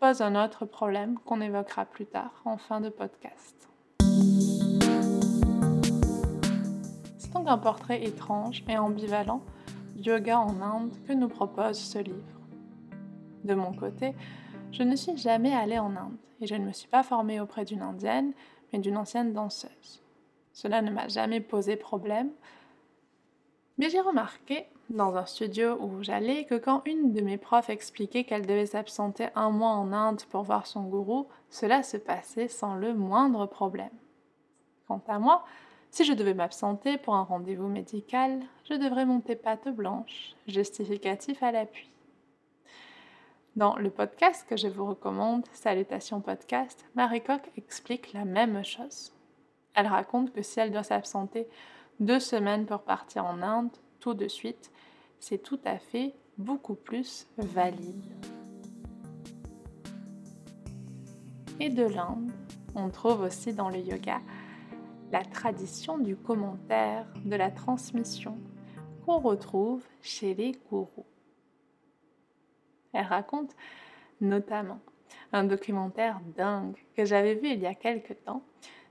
pose 0.00 0.20
un 0.20 0.42
autre 0.42 0.66
problème 0.66 1.18
qu'on 1.24 1.40
évoquera 1.40 1.86
plus 1.86 2.06
tard 2.06 2.42
en 2.44 2.58
fin 2.58 2.80
de 2.80 2.90
podcast. 2.90 3.71
Donc 7.34 7.48
un 7.48 7.58
portrait 7.58 8.04
étrange 8.04 8.62
et 8.68 8.78
ambivalent 8.78 9.40
du 9.96 10.10
yoga 10.10 10.38
en 10.38 10.60
Inde 10.60 10.92
que 11.06 11.12
nous 11.12 11.28
propose 11.28 11.78
ce 11.78 11.98
livre. 11.98 12.16
De 13.44 13.54
mon 13.54 13.72
côté, 13.72 14.14
je 14.70 14.82
ne 14.82 14.96
suis 14.96 15.16
jamais 15.16 15.54
allée 15.54 15.78
en 15.78 15.96
Inde 15.96 16.16
et 16.40 16.46
je 16.46 16.54
ne 16.54 16.64
me 16.64 16.72
suis 16.72 16.88
pas 16.88 17.02
formée 17.02 17.40
auprès 17.40 17.64
d'une 17.64 17.82
indienne, 17.82 18.32
mais 18.72 18.78
d'une 18.78 18.96
ancienne 18.96 19.32
danseuse. 19.32 20.02
Cela 20.52 20.82
ne 20.82 20.90
m'a 20.90 21.08
jamais 21.08 21.40
posé 21.40 21.76
problème, 21.76 22.30
mais 23.78 23.88
j'ai 23.90 24.00
remarqué 24.00 24.66
dans 24.90 25.16
un 25.16 25.24
studio 25.24 25.78
où 25.80 26.02
j'allais 26.02 26.44
que 26.44 26.54
quand 26.54 26.82
une 26.84 27.12
de 27.12 27.22
mes 27.22 27.38
profs 27.38 27.70
expliquait 27.70 28.24
qu'elle 28.24 28.46
devait 28.46 28.66
s'absenter 28.66 29.28
un 29.34 29.50
mois 29.50 29.70
en 29.70 29.92
Inde 29.92 30.22
pour 30.30 30.42
voir 30.42 30.66
son 30.66 30.82
gourou, 30.82 31.28
cela 31.48 31.82
se 31.82 31.96
passait 31.96 32.48
sans 32.48 32.74
le 32.74 32.92
moindre 32.92 33.46
problème. 33.46 33.90
Quant 34.86 35.02
à 35.08 35.18
moi, 35.18 35.44
si 35.92 36.04
je 36.04 36.14
devais 36.14 36.32
m'absenter 36.32 36.96
pour 36.96 37.14
un 37.14 37.22
rendez-vous 37.22 37.68
médical, 37.68 38.40
je 38.64 38.72
devrais 38.74 39.04
monter 39.04 39.36
patte 39.36 39.68
blanche, 39.68 40.34
justificatif 40.48 41.42
à 41.42 41.52
l'appui. 41.52 41.86
Dans 43.56 43.76
le 43.76 43.90
podcast 43.90 44.46
que 44.48 44.56
je 44.56 44.68
vous 44.68 44.86
recommande, 44.86 45.44
Salutations 45.52 46.22
Podcast, 46.22 46.86
Marie 46.94 47.20
Coq 47.20 47.42
explique 47.58 48.14
la 48.14 48.24
même 48.24 48.64
chose. 48.64 49.12
Elle 49.74 49.86
raconte 49.86 50.32
que 50.32 50.40
si 50.40 50.60
elle 50.60 50.72
doit 50.72 50.82
s'absenter 50.82 51.46
deux 52.00 52.20
semaines 52.20 52.64
pour 52.64 52.80
partir 52.80 53.26
en 53.26 53.42
Inde, 53.42 53.70
tout 54.00 54.14
de 54.14 54.28
suite, 54.28 54.70
c'est 55.20 55.42
tout 55.42 55.60
à 55.66 55.78
fait 55.78 56.14
beaucoup 56.38 56.74
plus 56.74 57.28
valide. 57.36 58.10
Et 61.60 61.68
de 61.68 61.84
l'Inde, 61.84 62.32
on 62.74 62.88
trouve 62.88 63.20
aussi 63.20 63.52
dans 63.52 63.68
le 63.68 63.78
yoga 63.78 64.22
la 65.12 65.22
tradition 65.22 65.98
du 65.98 66.16
commentaire, 66.16 67.06
de 67.24 67.36
la 67.36 67.50
transmission 67.50 68.38
qu'on 69.04 69.18
retrouve 69.18 69.84
chez 70.00 70.34
les 70.34 70.52
gourous. 70.70 71.06
Elle 72.94 73.06
raconte 73.06 73.54
notamment 74.20 74.80
un 75.32 75.44
documentaire 75.44 76.20
dingue 76.36 76.78
que 76.96 77.04
j'avais 77.04 77.34
vu 77.34 77.50
il 77.50 77.60
y 77.60 77.66
a 77.66 77.74
quelque 77.74 78.14
temps 78.14 78.42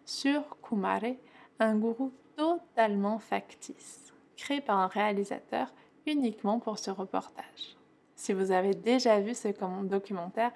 sur 0.06 0.44
Kumare, 0.62 1.16
un 1.60 1.76
gourou 1.76 2.12
totalement 2.36 3.18
factice, 3.18 4.14
créé 4.38 4.62
par 4.62 4.78
un 4.78 4.88
réalisateur 4.88 5.74
uniquement 6.06 6.60
pour 6.60 6.78
ce 6.78 6.92
reportage. 6.92 7.78
Si 8.16 8.34
vous 8.34 8.52
avez 8.52 8.76
déjà 8.76 9.20
vu 9.20 9.34
ce 9.34 9.48
documentaire, 9.86 10.52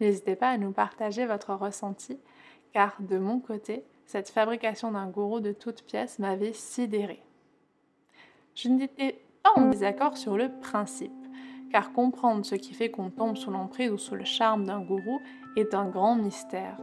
n'hésitez 0.00 0.36
pas 0.36 0.50
à 0.50 0.58
nous 0.58 0.72
partager 0.72 1.26
votre 1.26 1.54
ressenti, 1.54 2.18
car 2.72 2.96
de 3.00 3.18
mon 3.18 3.40
côté, 3.40 3.84
cette 4.10 4.30
fabrication 4.30 4.90
d'un 4.90 5.06
gourou 5.06 5.38
de 5.38 5.52
toutes 5.52 5.82
pièces 5.82 6.18
m'avait 6.18 6.52
sidéré. 6.52 7.22
Je 8.56 8.68
n'étais 8.68 9.20
pas 9.44 9.52
en 9.54 9.68
désaccord 9.68 10.16
sur 10.16 10.36
le 10.36 10.50
principe 10.60 11.12
car 11.70 11.92
comprendre 11.92 12.44
ce 12.44 12.56
qui 12.56 12.74
fait 12.74 12.90
qu'on 12.90 13.10
tombe 13.10 13.36
sous 13.36 13.52
l'emprise 13.52 13.92
ou 13.92 13.98
sous 13.98 14.16
le 14.16 14.24
charme 14.24 14.64
d'un 14.64 14.80
gourou 14.80 15.20
est 15.54 15.74
un 15.74 15.88
grand 15.88 16.16
mystère. 16.16 16.76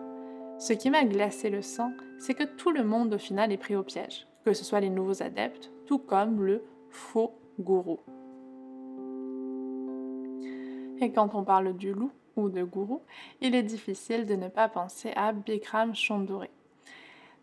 Ce 0.57 0.71
qui 0.71 0.89
m'a 0.89 1.03
glacé 1.03 1.49
le 1.49 1.61
sang, 1.61 1.91
c'est 2.17 2.33
que 2.33 2.45
tout 2.45 2.71
le 2.71 2.85
monde 2.85 3.13
au 3.13 3.17
final 3.17 3.51
est 3.51 3.57
pris 3.57 3.75
au 3.75 3.83
piège, 3.83 4.25
que 4.45 4.53
ce 4.53 4.63
soit 4.63 4.79
les 4.79 4.89
nouveaux 4.89 5.21
adeptes, 5.21 5.69
tout 5.85 5.99
comme 5.99 6.41
le 6.45 6.63
faux 6.89 7.33
gourou. 7.59 7.99
Et 11.01 11.11
quand 11.11 11.35
on 11.35 11.43
parle 11.43 11.75
du 11.75 11.91
loup 11.91 12.11
ou 12.37 12.47
de 12.47 12.63
gourou, 12.63 13.01
il 13.41 13.53
est 13.53 13.63
difficile 13.63 14.25
de 14.25 14.35
ne 14.35 14.47
pas 14.47 14.69
penser 14.69 15.11
à 15.17 15.33
Bikram 15.33 15.93
Chandoré. 15.93 16.49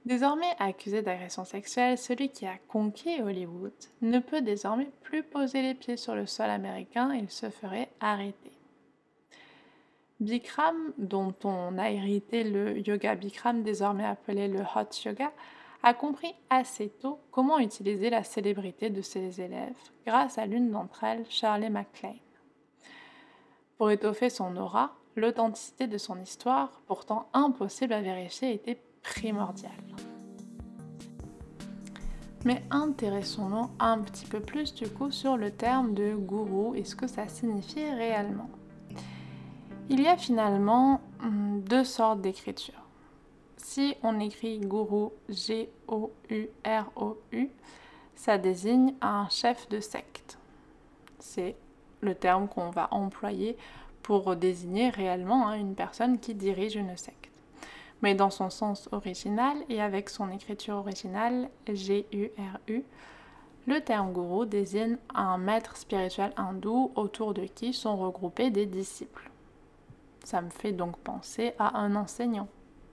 Désormais 0.04 0.54
accusé 0.58 1.00
d'agression 1.00 1.46
sexuelle, 1.46 1.96
celui 1.96 2.28
qui 2.28 2.46
a 2.46 2.58
conquis 2.68 3.22
Hollywood 3.22 3.72
ne 4.02 4.18
peut 4.18 4.42
désormais 4.42 4.90
plus 5.02 5.22
poser 5.22 5.62
les 5.62 5.74
pieds 5.74 5.96
sur 5.96 6.14
le 6.14 6.26
sol 6.26 6.50
américain, 6.50 7.14
il 7.14 7.30
se 7.30 7.48
ferait 7.48 7.88
arrêter. 8.00 8.52
Bikram, 10.20 10.92
dont 10.98 11.34
on 11.44 11.78
a 11.78 11.90
hérité 11.90 12.44
le 12.44 12.78
yoga 12.86 13.14
Bikram, 13.14 13.62
désormais 13.62 14.04
appelé 14.04 14.46
le 14.46 14.60
hot 14.60 14.90
yoga, 15.04 15.32
a 15.82 15.94
compris 15.94 16.34
assez 16.50 16.88
tôt 16.88 17.18
comment 17.30 17.58
utiliser 17.58 18.10
la 18.10 18.24
célébrité 18.24 18.90
de 18.90 19.02
ses 19.02 19.40
élèves 19.40 19.76
grâce 20.06 20.38
à 20.38 20.46
l'une 20.46 20.70
d'entre 20.70 21.04
elles, 21.04 21.24
Shirley 21.28 21.70
MacLaine. 21.70 22.18
Pour 23.76 23.90
étoffer 23.90 24.30
son 24.30 24.56
aura, 24.56 24.94
l'authenticité 25.16 25.86
de 25.86 25.98
son 25.98 26.20
histoire, 26.20 26.80
pourtant 26.86 27.28
impossible 27.32 27.92
à 27.92 28.00
vérifier, 28.00 28.52
était 28.54 28.80
primordial. 29.04 29.70
Mais 32.44 32.62
intéressons-nous 32.70 33.70
un 33.78 34.00
petit 34.00 34.26
peu 34.26 34.40
plus 34.40 34.74
du 34.74 34.88
coup 34.88 35.10
sur 35.10 35.36
le 35.36 35.50
terme 35.50 35.94
de 35.94 36.14
gourou 36.14 36.74
et 36.74 36.84
ce 36.84 36.96
que 36.96 37.06
ça 37.06 37.28
signifie 37.28 37.88
réellement. 37.88 38.50
Il 39.88 40.00
y 40.00 40.08
a 40.08 40.16
finalement 40.16 41.00
hum, 41.22 41.62
deux 41.62 41.84
sortes 41.84 42.20
d'écriture. 42.20 42.74
Si 43.56 43.94
on 44.02 44.18
écrit 44.20 44.58
gourou 44.60 45.12
G-O-U-R-O-U, 45.30 46.10
ça 48.14 48.36
désigne 48.38 48.94
un 49.00 49.28
chef 49.30 49.68
de 49.68 49.80
secte. 49.80 50.38
C'est 51.18 51.56
le 52.00 52.14
terme 52.14 52.48
qu'on 52.48 52.70
va 52.70 52.88
employer 52.90 53.56
pour 54.02 54.36
désigner 54.36 54.90
réellement 54.90 55.48
hein, 55.48 55.54
une 55.54 55.74
personne 55.74 56.18
qui 56.18 56.34
dirige 56.34 56.76
une 56.76 56.94
secte 56.96 57.33
mais 58.04 58.14
dans 58.14 58.28
son 58.28 58.50
sens 58.50 58.86
original 58.92 59.56
et 59.70 59.80
avec 59.80 60.10
son 60.10 60.30
écriture 60.30 60.74
originale 60.74 61.48
G-U-R-U. 61.66 62.84
Le 63.66 63.80
terme 63.80 64.12
gourou 64.12 64.44
désigne 64.44 64.98
un 65.14 65.38
maître 65.38 65.78
spirituel 65.78 66.34
hindou 66.36 66.92
autour 66.96 67.32
de 67.32 67.44
qui 67.46 67.72
sont 67.72 67.96
regroupés 67.96 68.50
des 68.50 68.66
disciples. 68.66 69.30
Ça 70.22 70.42
me 70.42 70.50
fait 70.50 70.72
donc 70.72 70.98
penser 70.98 71.54
à 71.58 71.78
un 71.78 71.96
enseignant, 71.96 72.46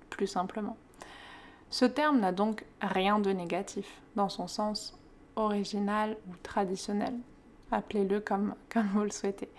plus 0.09 0.27
simplement. 0.27 0.77
Ce 1.69 1.83
terme 1.83 2.21
n'a 2.21 2.31
donc 2.31 2.63
rien 2.81 3.19
de 3.19 3.31
négatif 3.31 4.01
dans 4.15 4.29
son 4.29 4.47
sens 4.47 4.97
original 5.35 6.15
ou 6.29 6.35
traditionnel. 6.41 7.15
Appelez-le 7.69 8.21
comme, 8.21 8.55
comme 8.69 8.87
vous 8.93 9.03
le 9.03 9.11
souhaitez. 9.11 9.49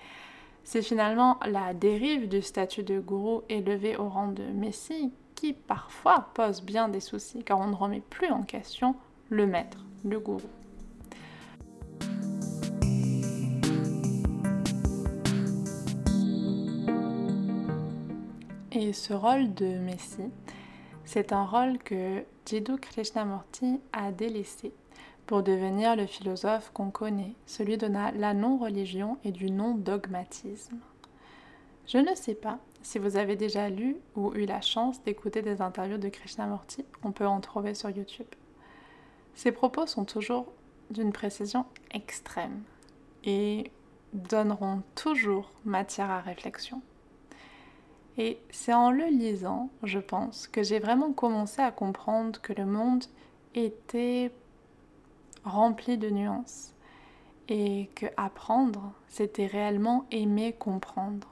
C'est 0.64 0.80
finalement 0.80 1.38
la 1.44 1.74
dérive 1.74 2.26
du 2.26 2.40
statut 2.40 2.84
de 2.84 3.00
gourou 3.00 3.42
élevé 3.50 3.98
au 3.98 4.08
rang 4.08 4.28
de 4.28 4.44
messie 4.44 5.12
qui 5.42 5.54
parfois 5.54 6.28
pose 6.34 6.62
bien 6.62 6.88
des 6.88 7.00
soucis 7.00 7.42
car 7.42 7.58
on 7.58 7.66
ne 7.66 7.74
remet 7.74 8.00
plus 8.00 8.30
en 8.30 8.44
question 8.44 8.94
le 9.28 9.44
maître, 9.44 9.84
le 10.04 10.20
gourou. 10.20 10.48
Et 18.70 18.92
ce 18.92 19.12
rôle 19.12 19.52
de 19.54 19.78
Messie, 19.78 20.30
c'est 21.04 21.32
un 21.32 21.44
rôle 21.44 21.78
que 21.78 22.22
Jiddu 22.46 22.76
Krishnamurti 22.76 23.80
a 23.92 24.12
délaissé 24.12 24.72
pour 25.26 25.42
devenir 25.42 25.96
le 25.96 26.06
philosophe 26.06 26.70
qu'on 26.72 26.92
connaît, 26.92 27.34
celui 27.46 27.78
de 27.78 27.88
la 27.88 28.32
non-religion 28.32 29.18
et 29.24 29.32
du 29.32 29.50
non-dogmatisme. 29.50 30.78
Je 31.88 31.98
ne 31.98 32.14
sais 32.14 32.36
pas 32.36 32.60
si 32.82 32.98
vous 32.98 33.16
avez 33.16 33.36
déjà 33.36 33.70
lu 33.70 33.96
ou 34.16 34.32
eu 34.34 34.44
la 34.44 34.60
chance 34.60 35.02
d'écouter 35.02 35.42
des 35.42 35.62
interviews 35.62 35.98
de 35.98 36.08
Krishnamurti, 36.08 36.84
on 37.02 37.12
peut 37.12 37.26
en 37.26 37.40
trouver 37.40 37.74
sur 37.74 37.90
YouTube. 37.90 38.26
Ces 39.34 39.52
propos 39.52 39.86
sont 39.86 40.04
toujours 40.04 40.52
d'une 40.90 41.12
précision 41.12 41.64
extrême 41.92 42.62
et 43.24 43.70
donneront 44.12 44.82
toujours 44.94 45.50
matière 45.64 46.10
à 46.10 46.20
réflexion. 46.20 46.82
Et 48.18 48.38
c'est 48.50 48.74
en 48.74 48.90
le 48.90 49.06
lisant, 49.06 49.70
je 49.82 49.98
pense, 49.98 50.46
que 50.46 50.62
j'ai 50.62 50.78
vraiment 50.78 51.12
commencé 51.12 51.62
à 51.62 51.70
comprendre 51.70 52.40
que 52.42 52.52
le 52.52 52.66
monde 52.66 53.04
était 53.54 54.30
rempli 55.44 55.96
de 55.96 56.10
nuances 56.10 56.74
et 57.48 57.88
que 57.94 58.06
apprendre, 58.16 58.92
c'était 59.08 59.46
réellement 59.46 60.04
aimer 60.10 60.52
comprendre. 60.52 61.31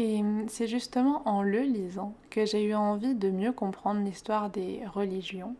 Et 0.00 0.22
c'est 0.46 0.68
justement 0.68 1.26
en 1.28 1.42
le 1.42 1.60
lisant 1.60 2.14
que 2.30 2.46
j'ai 2.46 2.62
eu 2.62 2.74
envie 2.74 3.16
de 3.16 3.30
mieux 3.30 3.50
comprendre 3.50 4.04
l'histoire 4.04 4.48
des 4.48 4.86
religions, 4.86 5.56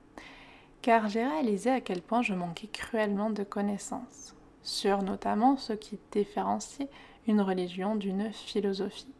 car 0.80 1.08
j'ai 1.08 1.24
réalisé 1.24 1.70
à 1.70 1.80
quel 1.80 2.00
point 2.00 2.22
je 2.22 2.34
manquais 2.34 2.68
cruellement 2.68 3.30
de 3.30 3.42
connaissances 3.42 4.36
sur 4.62 5.02
notamment 5.02 5.56
ce 5.56 5.72
qui 5.72 5.98
différencie 6.12 6.88
une 7.26 7.40
religion 7.40 7.96
d'une 7.96 8.32
philosophie. 8.32 9.12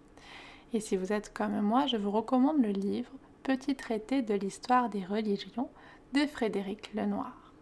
Et 0.73 0.79
si 0.79 0.97
vous 0.97 1.13
êtes 1.13 1.33
comme 1.33 1.61
moi, 1.63 1.87
je 1.87 1.97
vous 1.97 2.11
recommande 2.11 2.63
le 2.63 2.71
livre 2.71 3.11
Petit 3.43 3.75
traité 3.75 4.23
de 4.23 4.35
l'histoire 4.35 4.91
des 4.91 5.05
religions 5.05 5.71
de 6.13 6.27
Frédéric 6.27 6.93
Lenoir. 6.95 7.53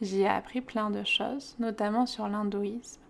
J'y 0.00 0.22
ai 0.22 0.28
appris 0.28 0.62
plein 0.62 0.90
de 0.90 1.04
choses, 1.04 1.54
notamment 1.58 2.06
sur 2.06 2.28
l'hindouisme, 2.28 3.02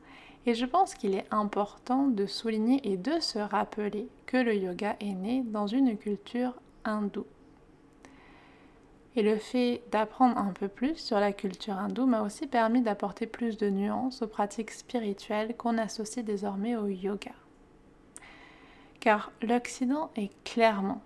et 0.49 0.55
je 0.55 0.64
pense 0.64 0.95
qu'il 0.95 1.14
est 1.14 1.26
important 1.31 2.07
de 2.07 2.25
souligner 2.25 2.81
et 2.90 2.97
de 2.97 3.21
se 3.21 3.38
rappeler 3.38 4.09
que 4.25 4.38
le 4.38 4.55
yoga 4.55 4.97
est 4.99 5.12
né 5.12 5.43
dans 5.43 5.67
une 5.67 5.99
culture 5.99 6.55
hindoue. 6.87 7.26
Et 9.14 9.21
le 9.21 9.37
fait 9.37 9.83
d'apprendre 9.90 10.38
un 10.38 10.52
peu 10.52 10.69
plus 10.69 10.97
sur 10.97 11.21
la 11.21 11.33
culture 11.33 11.76
hindoue 11.76 12.07
m'a 12.07 12.23
aussi 12.23 12.47
permis 12.47 12.81
d'apporter 12.81 13.26
plus 13.26 13.59
de 13.59 13.69
nuances 13.69 14.23
aux 14.23 14.26
pratiques 14.26 14.71
spirituelles 14.71 15.55
qu'on 15.55 15.76
associe 15.76 16.25
désormais 16.25 16.76
au 16.76 16.87
yoga. 16.87 17.33
Car 19.00 19.31
l'Occident 19.43 20.11
est 20.17 20.31
clairement, 20.45 21.02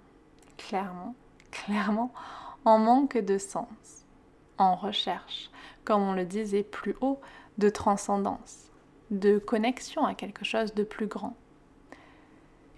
clairement, 0.56 1.16
clairement 1.50 2.12
en 2.64 2.78
manque 2.78 3.18
de 3.18 3.38
sens, 3.38 4.06
en 4.56 4.76
recherche, 4.76 5.50
comme 5.84 6.02
on 6.02 6.12
le 6.12 6.26
disait 6.26 6.62
plus 6.62 6.94
haut, 7.00 7.20
de 7.58 7.70
transcendance, 7.70 8.71
de 9.12 9.38
connexion 9.38 10.04
à 10.04 10.14
quelque 10.14 10.44
chose 10.44 10.74
de 10.74 10.82
plus 10.82 11.06
grand. 11.06 11.36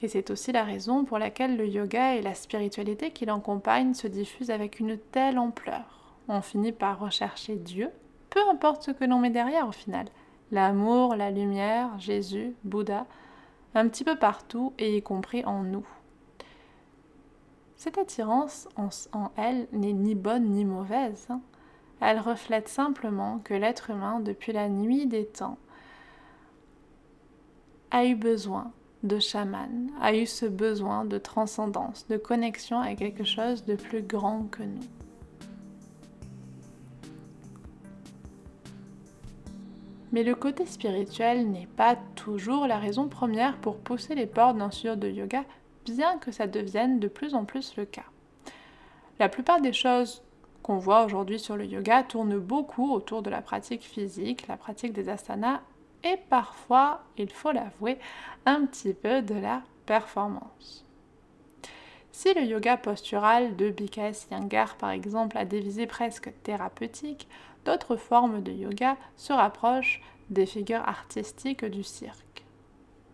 Et 0.03 0.09
c'est 0.09 0.31
aussi 0.31 0.53
la 0.53 0.65
raison 0.65 1.05
pour 1.05 1.19
laquelle 1.19 1.57
le 1.57 1.67
yoga 1.67 2.17
et 2.17 2.23
la 2.23 2.35
spiritualité 2.35 3.11
qui 3.11 3.25
l'accompagnent 3.25 3.95
se 3.95 4.07
diffusent 4.07 4.51
avec 4.51 4.81
une 4.81 4.99
telle 4.99 5.39
ampleur. 5.39 6.19
On 6.29 6.43
finit 6.43 6.73
par 6.73 6.99
rechercher 6.99 7.57
Dieu, 7.57 7.89
peu 8.31 8.41
importe 8.51 8.83
ce 8.83 8.91
que 8.91 9.05
l'on 9.05 9.19
met 9.19 9.31
derrière 9.31 9.69
au 9.69 9.73
final. 9.73 10.07
L'amour, 10.51 11.15
la 11.15 11.31
lumière, 11.31 11.99
Jésus, 11.99 12.55
Bouddha, 12.65 13.07
un 13.75 13.89
petit 13.89 14.05
peu 14.05 14.17
partout 14.17 14.73
et 14.79 14.97
y 14.97 15.03
compris 15.03 15.45
en 15.45 15.63
nous. 15.63 15.87
Cette 17.77 17.99
attirance 17.99 18.69
en, 18.77 18.89
elle 19.37 19.69
n'est 19.73 19.93
ni 19.93 20.15
bonne 20.15 20.51
ni 20.51 20.65
mauvaise. 20.65 21.27
Hein. 21.31 21.41
Elle 22.01 22.19
reflète 22.19 22.69
simplement 22.69 23.41
que 23.45 23.55
l'être 23.55 23.91
humain, 23.91 24.21
depuis 24.21 24.53
la 24.53 24.69
nuit 24.69 25.07
des 25.07 25.27
temps, 25.27 25.59
a 27.95 28.05
eu 28.05 28.17
besoin 28.17 28.73
de 29.05 29.21
chaman 29.21 29.93
a 30.01 30.13
eu 30.17 30.27
ce 30.27 30.47
besoin 30.47 31.05
de 31.05 31.17
transcendance, 31.17 32.09
de 32.09 32.17
connexion 32.17 32.81
à 32.81 32.97
quelque 32.97 33.23
chose 33.23 33.65
de 33.67 33.77
plus 33.77 34.03
grand 34.03 34.51
que 34.51 34.65
nous. 34.65 34.89
Mais 40.11 40.25
le 40.25 40.35
côté 40.35 40.67
spirituel 40.67 41.49
n'est 41.49 41.69
pas 41.77 41.97
toujours 42.17 42.67
la 42.67 42.79
raison 42.79 43.07
première 43.07 43.57
pour 43.59 43.77
pousser 43.77 44.17
les 44.17 44.27
portes 44.27 44.57
d'un 44.57 44.73
studio 44.73 44.97
de 44.97 45.09
yoga, 45.09 45.45
bien 45.85 46.19
que 46.19 46.33
ça 46.33 46.49
devienne 46.49 46.99
de 46.99 47.07
plus 47.07 47.35
en 47.35 47.45
plus 47.45 47.77
le 47.77 47.85
cas. 47.85 48.07
La 49.21 49.29
plupart 49.29 49.61
des 49.61 49.73
choses 49.73 50.21
qu'on 50.65 50.79
voit 50.79 51.05
aujourd'hui 51.05 51.39
sur 51.39 51.57
le 51.57 51.65
yoga 51.65 52.03
tournent 52.03 52.41
beaucoup 52.41 52.93
autour 52.93 53.23
de 53.23 53.31
la 53.31 53.41
pratique 53.41 53.83
physique, 53.83 54.49
la 54.49 54.57
pratique 54.57 54.93
des 54.93 55.09
asanas 55.09 55.61
et 56.05 56.19
parfois, 56.29 57.03
il 57.17 57.31
faut 57.31 57.51
l'avouer, 57.51 57.99
un 58.47 58.67
petit 58.67 58.95
peu 58.95 59.23
de 59.23 59.35
la 59.35 59.63
performance. 59.87 60.85
Si 62.13 62.33
le 62.33 62.43
yoga 62.43 62.77
postural 62.77 63.57
de 63.57 63.71
BKS 63.71 64.29
Yangar 64.31 64.77
par 64.77 64.91
exemple 64.91 65.37
a 65.37 65.45
des 65.45 65.59
visées 65.59 65.89
presque 65.89 66.31
thérapeutiques, 66.45 67.27
d'autres 67.65 67.97
formes 67.97 68.43
de 68.43 68.53
yoga 68.53 68.97
se 69.17 69.33
rapprochent 69.33 70.01
des 70.31 70.47
figures 70.47 70.87
artistiques 70.87 71.65
du 71.65 71.83
cirque. 71.83 72.45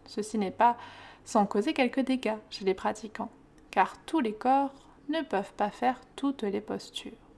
Ceci 0.05 0.37
n'est 0.37 0.50
pas 0.50 0.76
sans 1.24 1.46
causer 1.46 1.72
quelques 1.72 2.00
dégâts 2.00 2.37
chez 2.50 2.64
les 2.64 2.74
pratiquants, 2.74 3.31
car 3.70 3.96
tous 4.05 4.20
les 4.20 4.35
corps 4.35 4.74
ne 5.09 5.22
peuvent 5.22 5.55
pas 5.55 5.70
faire 5.70 6.00
toutes 6.16 6.42
les 6.42 6.61
postures. 6.61 7.29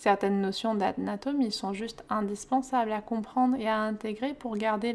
Certaines 0.00 0.40
notions 0.40 0.74
d'anatomie 0.74 1.52
sont 1.52 1.74
juste 1.74 2.06
indispensables 2.08 2.90
à 2.90 3.02
comprendre 3.02 3.56
et 3.58 3.68
à 3.68 3.82
intégrer 3.82 4.32
pour 4.32 4.56
garder 4.56 4.94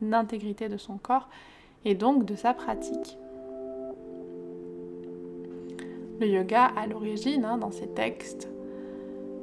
l'intégrité 0.00 0.70
de 0.70 0.78
son 0.78 0.96
corps 0.96 1.28
et 1.84 1.94
donc 1.94 2.24
de 2.24 2.34
sa 2.34 2.54
pratique. 2.54 3.18
Le 6.18 6.26
yoga, 6.26 6.64
à 6.64 6.86
l'origine, 6.86 7.44
hein, 7.44 7.58
dans 7.58 7.72
ses 7.72 7.88
textes, 7.88 8.48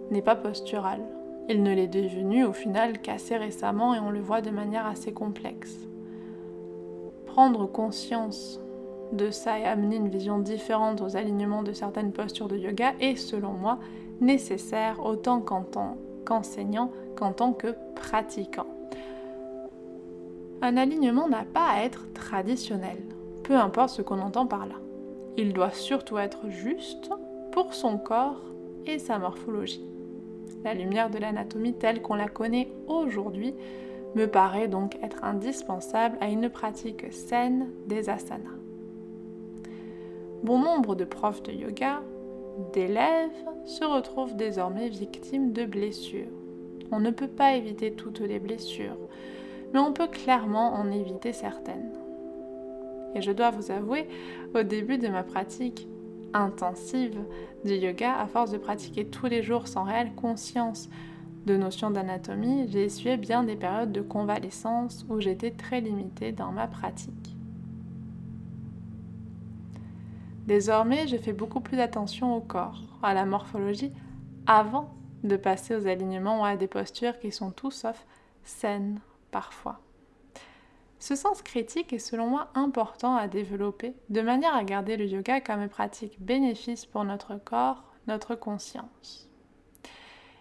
n'est 0.09 0.23
pas 0.23 0.35
postural. 0.35 1.01
Il 1.49 1.61
ne 1.61 1.75
l'est 1.75 1.85
devenu 1.85 2.43
au 2.43 2.53
final 2.53 2.99
qu'assez 2.99 3.37
récemment 3.37 3.93
et 3.93 3.99
on 3.99 4.09
le 4.09 4.21
voit 4.21 4.41
de 4.41 4.49
manière 4.49 4.87
assez 4.87 5.13
complexe. 5.13 5.77
Prendre 7.27 7.67
conscience 7.67 8.59
de 9.13 9.29
ça 9.29 9.59
et 9.59 9.65
amener 9.65 9.97
une 9.97 10.09
vision 10.09 10.39
différente 10.39 11.01
aux 11.01 11.15
alignements 11.15 11.61
de 11.61 11.73
certaines 11.73 12.11
postures 12.11 12.47
de 12.47 12.57
yoga 12.57 12.93
est, 12.99 13.17
selon 13.17 13.51
moi, 13.51 13.77
nécessaire 14.21 15.05
autant 15.05 15.41
qu'en 15.41 15.63
tant 15.63 15.97
qu'enseignant 16.25 16.91
qu'en 17.15 17.33
tant 17.33 17.53
que 17.53 17.75
pratiquant. 17.95 18.67
Un 20.61 20.77
alignement 20.77 21.27
n'a 21.27 21.43
pas 21.43 21.67
à 21.67 21.83
être 21.83 22.11
traditionnel, 22.13 22.97
peu 23.43 23.55
importe 23.55 23.91
ce 23.91 24.01
qu'on 24.01 24.19
entend 24.19 24.45
par 24.45 24.65
là. 24.65 24.75
Il 25.37 25.53
doit 25.53 25.71
surtout 25.71 26.17
être 26.17 26.49
juste 26.49 27.09
pour 27.51 27.73
son 27.73 27.97
corps 27.97 28.41
et 28.85 28.99
sa 28.99 29.19
morphologie. 29.19 29.85
La 30.63 30.73
lumière 30.73 31.09
de 31.09 31.17
l'anatomie 31.17 31.73
telle 31.73 32.01
qu'on 32.01 32.15
la 32.15 32.27
connaît 32.27 32.69
aujourd'hui 32.87 33.55
me 34.15 34.25
paraît 34.25 34.67
donc 34.67 34.97
être 35.01 35.23
indispensable 35.23 36.17
à 36.19 36.27
une 36.27 36.49
pratique 36.49 37.13
saine 37.13 37.69
des 37.87 38.09
asanas. 38.09 38.49
Bon 40.43 40.59
nombre 40.59 40.95
de 40.95 41.05
profs 41.05 41.43
de 41.43 41.51
yoga 41.51 42.01
d'élèves 42.73 43.29
se 43.65 43.83
retrouvent 43.83 44.35
désormais 44.35 44.89
victimes 44.89 45.53
de 45.53 45.65
blessures. 45.65 46.27
On 46.91 46.99
ne 46.99 47.11
peut 47.11 47.27
pas 47.27 47.55
éviter 47.55 47.93
toutes 47.93 48.19
les 48.19 48.39
blessures, 48.39 48.97
mais 49.73 49.79
on 49.79 49.93
peut 49.93 50.07
clairement 50.07 50.73
en 50.73 50.91
éviter 50.91 51.33
certaines. 51.33 51.91
Et 53.15 53.21
je 53.21 53.31
dois 53.31 53.51
vous 53.51 53.71
avouer, 53.71 54.07
au 54.53 54.63
début 54.63 54.97
de 54.97 55.07
ma 55.07 55.23
pratique 55.23 55.87
intensive 56.33 57.19
du 57.65 57.73
yoga, 57.73 58.15
à 58.19 58.27
force 58.27 58.51
de 58.51 58.57
pratiquer 58.57 59.05
tous 59.05 59.25
les 59.25 59.41
jours 59.41 59.67
sans 59.67 59.83
réelle 59.83 60.13
conscience 60.15 60.89
de 61.45 61.57
notions 61.57 61.89
d'anatomie, 61.89 62.67
j'ai 62.69 62.83
essuyé 62.83 63.17
bien 63.17 63.43
des 63.43 63.55
périodes 63.55 63.91
de 63.91 64.01
convalescence 64.01 65.05
où 65.09 65.19
j'étais 65.19 65.51
très 65.51 65.81
limitée 65.81 66.31
dans 66.31 66.51
ma 66.51 66.67
pratique. 66.67 67.38
Désormais, 70.49 71.07
je 71.07 71.15
fais 71.15 71.31
beaucoup 71.31 71.59
plus 71.59 71.79
attention 71.79 72.35
au 72.35 72.41
corps, 72.41 72.81
à 73.03 73.13
la 73.13 73.23
morphologie, 73.23 73.93
avant 74.47 74.91
de 75.23 75.37
passer 75.37 75.75
aux 75.75 75.85
alignements 75.85 76.41
ou 76.41 76.43
à 76.43 76.55
des 76.55 76.65
postures 76.65 77.19
qui 77.19 77.31
sont 77.31 77.51
tout 77.51 77.69
sauf 77.69 78.07
saines 78.43 78.99
parfois. 79.29 79.79
Ce 80.97 81.15
sens 81.15 81.43
critique 81.43 81.93
est 81.93 81.99
selon 81.99 82.25
moi 82.25 82.49
important 82.55 83.15
à 83.15 83.27
développer 83.27 83.93
de 84.09 84.21
manière 84.21 84.55
à 84.55 84.63
garder 84.63 84.97
le 84.97 85.05
yoga 85.05 85.39
comme 85.39 85.61
une 85.61 85.69
pratique 85.69 86.19
bénéfice 86.19 86.87
pour 86.87 87.03
notre 87.03 87.35
corps, 87.35 87.83
notre 88.07 88.33
conscience. 88.33 89.29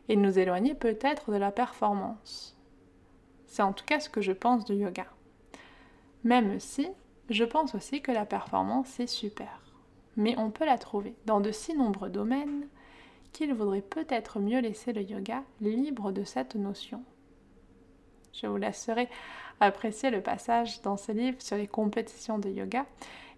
Et 0.08 0.16
nous 0.16 0.38
éloigner 0.38 0.72
peut-être 0.72 1.30
de 1.32 1.36
la 1.36 1.52
performance. 1.52 2.56
C'est 3.44 3.60
en 3.60 3.74
tout 3.74 3.84
cas 3.84 4.00
ce 4.00 4.08
que 4.08 4.22
je 4.22 4.32
pense 4.32 4.64
du 4.64 4.72
yoga. 4.72 5.04
Même 6.24 6.60
si 6.60 6.88
je 7.28 7.44
pense 7.44 7.74
aussi 7.74 8.00
que 8.00 8.10
la 8.10 8.24
performance 8.24 8.98
est 9.00 9.06
super 9.06 9.67
mais 10.18 10.34
on 10.36 10.50
peut 10.50 10.66
la 10.66 10.76
trouver 10.76 11.14
dans 11.24 11.40
de 11.40 11.52
si 11.52 11.74
nombreux 11.74 12.10
domaines 12.10 12.66
qu'il 13.32 13.54
vaudrait 13.54 13.80
peut-être 13.80 14.40
mieux 14.40 14.58
laisser 14.58 14.92
le 14.92 15.02
yoga 15.02 15.44
libre 15.60 16.12
de 16.12 16.24
cette 16.24 16.56
notion. 16.56 17.02
Je 18.32 18.46
vous 18.48 18.56
laisserai 18.56 19.08
apprécier 19.60 20.10
le 20.10 20.20
passage 20.20 20.82
dans 20.82 20.96
ce 20.96 21.12
livre 21.12 21.40
sur 21.40 21.56
les 21.56 21.68
compétitions 21.68 22.38
de 22.38 22.50
yoga 22.50 22.84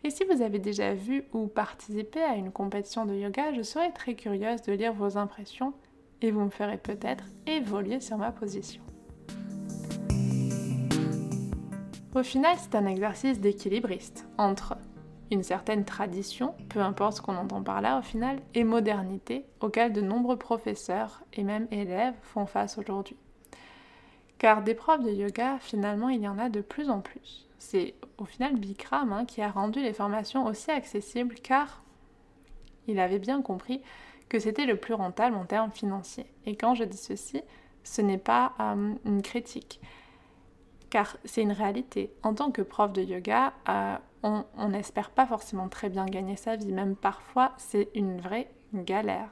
Et 0.04 0.10
si 0.10 0.24
vous 0.24 0.42
avez 0.42 0.58
déjà 0.58 0.94
vu 0.94 1.24
ou 1.34 1.48
participé 1.48 2.20
à 2.22 2.34
une 2.34 2.50
compétition 2.50 3.04
de 3.04 3.14
yoga, 3.14 3.52
je 3.52 3.62
serais 3.62 3.92
très 3.92 4.14
curieuse 4.14 4.62
de 4.62 4.72
lire 4.72 4.94
vos 4.94 5.18
impressions 5.18 5.74
et 6.22 6.30
vous 6.30 6.40
me 6.40 6.50
ferez 6.50 6.78
peut-être 6.78 7.24
évoluer 7.46 8.00
sur 8.00 8.16
ma 8.16 8.32
position. 8.32 8.82
Au 12.14 12.22
final, 12.22 12.56
c'est 12.58 12.74
un 12.74 12.86
exercice 12.86 13.38
d'équilibriste 13.38 14.26
entre 14.38 14.76
une 15.30 15.42
certaine 15.42 15.84
tradition, 15.84 16.54
peu 16.68 16.80
importe 16.80 17.18
ce 17.18 17.22
qu'on 17.22 17.36
entend 17.36 17.62
par 17.62 17.80
là 17.80 17.98
au 17.98 18.02
final, 18.02 18.40
et 18.54 18.64
modernité 18.64 19.44
auquel 19.60 19.92
de 19.92 20.00
nombreux 20.00 20.36
professeurs 20.36 21.22
et 21.32 21.44
même 21.44 21.68
élèves 21.70 22.14
font 22.22 22.46
face 22.46 22.78
aujourd'hui. 22.78 23.16
Car 24.38 24.62
des 24.62 24.74
profs 24.74 25.02
de 25.02 25.10
yoga, 25.10 25.58
finalement, 25.60 26.08
il 26.08 26.22
y 26.22 26.28
en 26.28 26.38
a 26.38 26.48
de 26.48 26.60
plus 26.60 26.90
en 26.90 27.00
plus. 27.00 27.46
C'est 27.58 27.94
au 28.16 28.24
final 28.24 28.56
Bikram 28.56 29.12
hein, 29.12 29.24
qui 29.26 29.42
a 29.42 29.50
rendu 29.50 29.80
les 29.80 29.92
formations 29.92 30.46
aussi 30.46 30.70
accessibles 30.70 31.34
car 31.34 31.82
il 32.88 32.98
avait 32.98 33.18
bien 33.18 33.42
compris 33.42 33.82
que 34.30 34.38
c'était 34.38 34.64
le 34.64 34.76
plus 34.76 34.94
rentable 34.94 35.36
en 35.36 35.44
termes 35.44 35.70
financiers. 35.70 36.26
Et 36.46 36.56
quand 36.56 36.74
je 36.74 36.84
dis 36.84 36.96
ceci, 36.96 37.42
ce 37.84 38.00
n'est 38.00 38.18
pas 38.18 38.54
euh, 38.60 38.94
une 39.04 39.22
critique, 39.22 39.80
car 40.90 41.16
c'est 41.24 41.42
une 41.42 41.52
réalité. 41.52 42.12
En 42.22 42.34
tant 42.34 42.50
que 42.50 42.62
prof 42.62 42.92
de 42.92 43.02
yoga, 43.02 43.52
euh, 43.68 43.96
on 44.22 44.68
n'espère 44.68 45.10
pas 45.10 45.26
forcément 45.26 45.68
très 45.68 45.88
bien 45.88 46.04
gagner 46.04 46.36
sa 46.36 46.56
vie, 46.56 46.72
même 46.72 46.94
parfois 46.94 47.52
c'est 47.56 47.88
une 47.94 48.20
vraie 48.20 48.50
galère. 48.74 49.30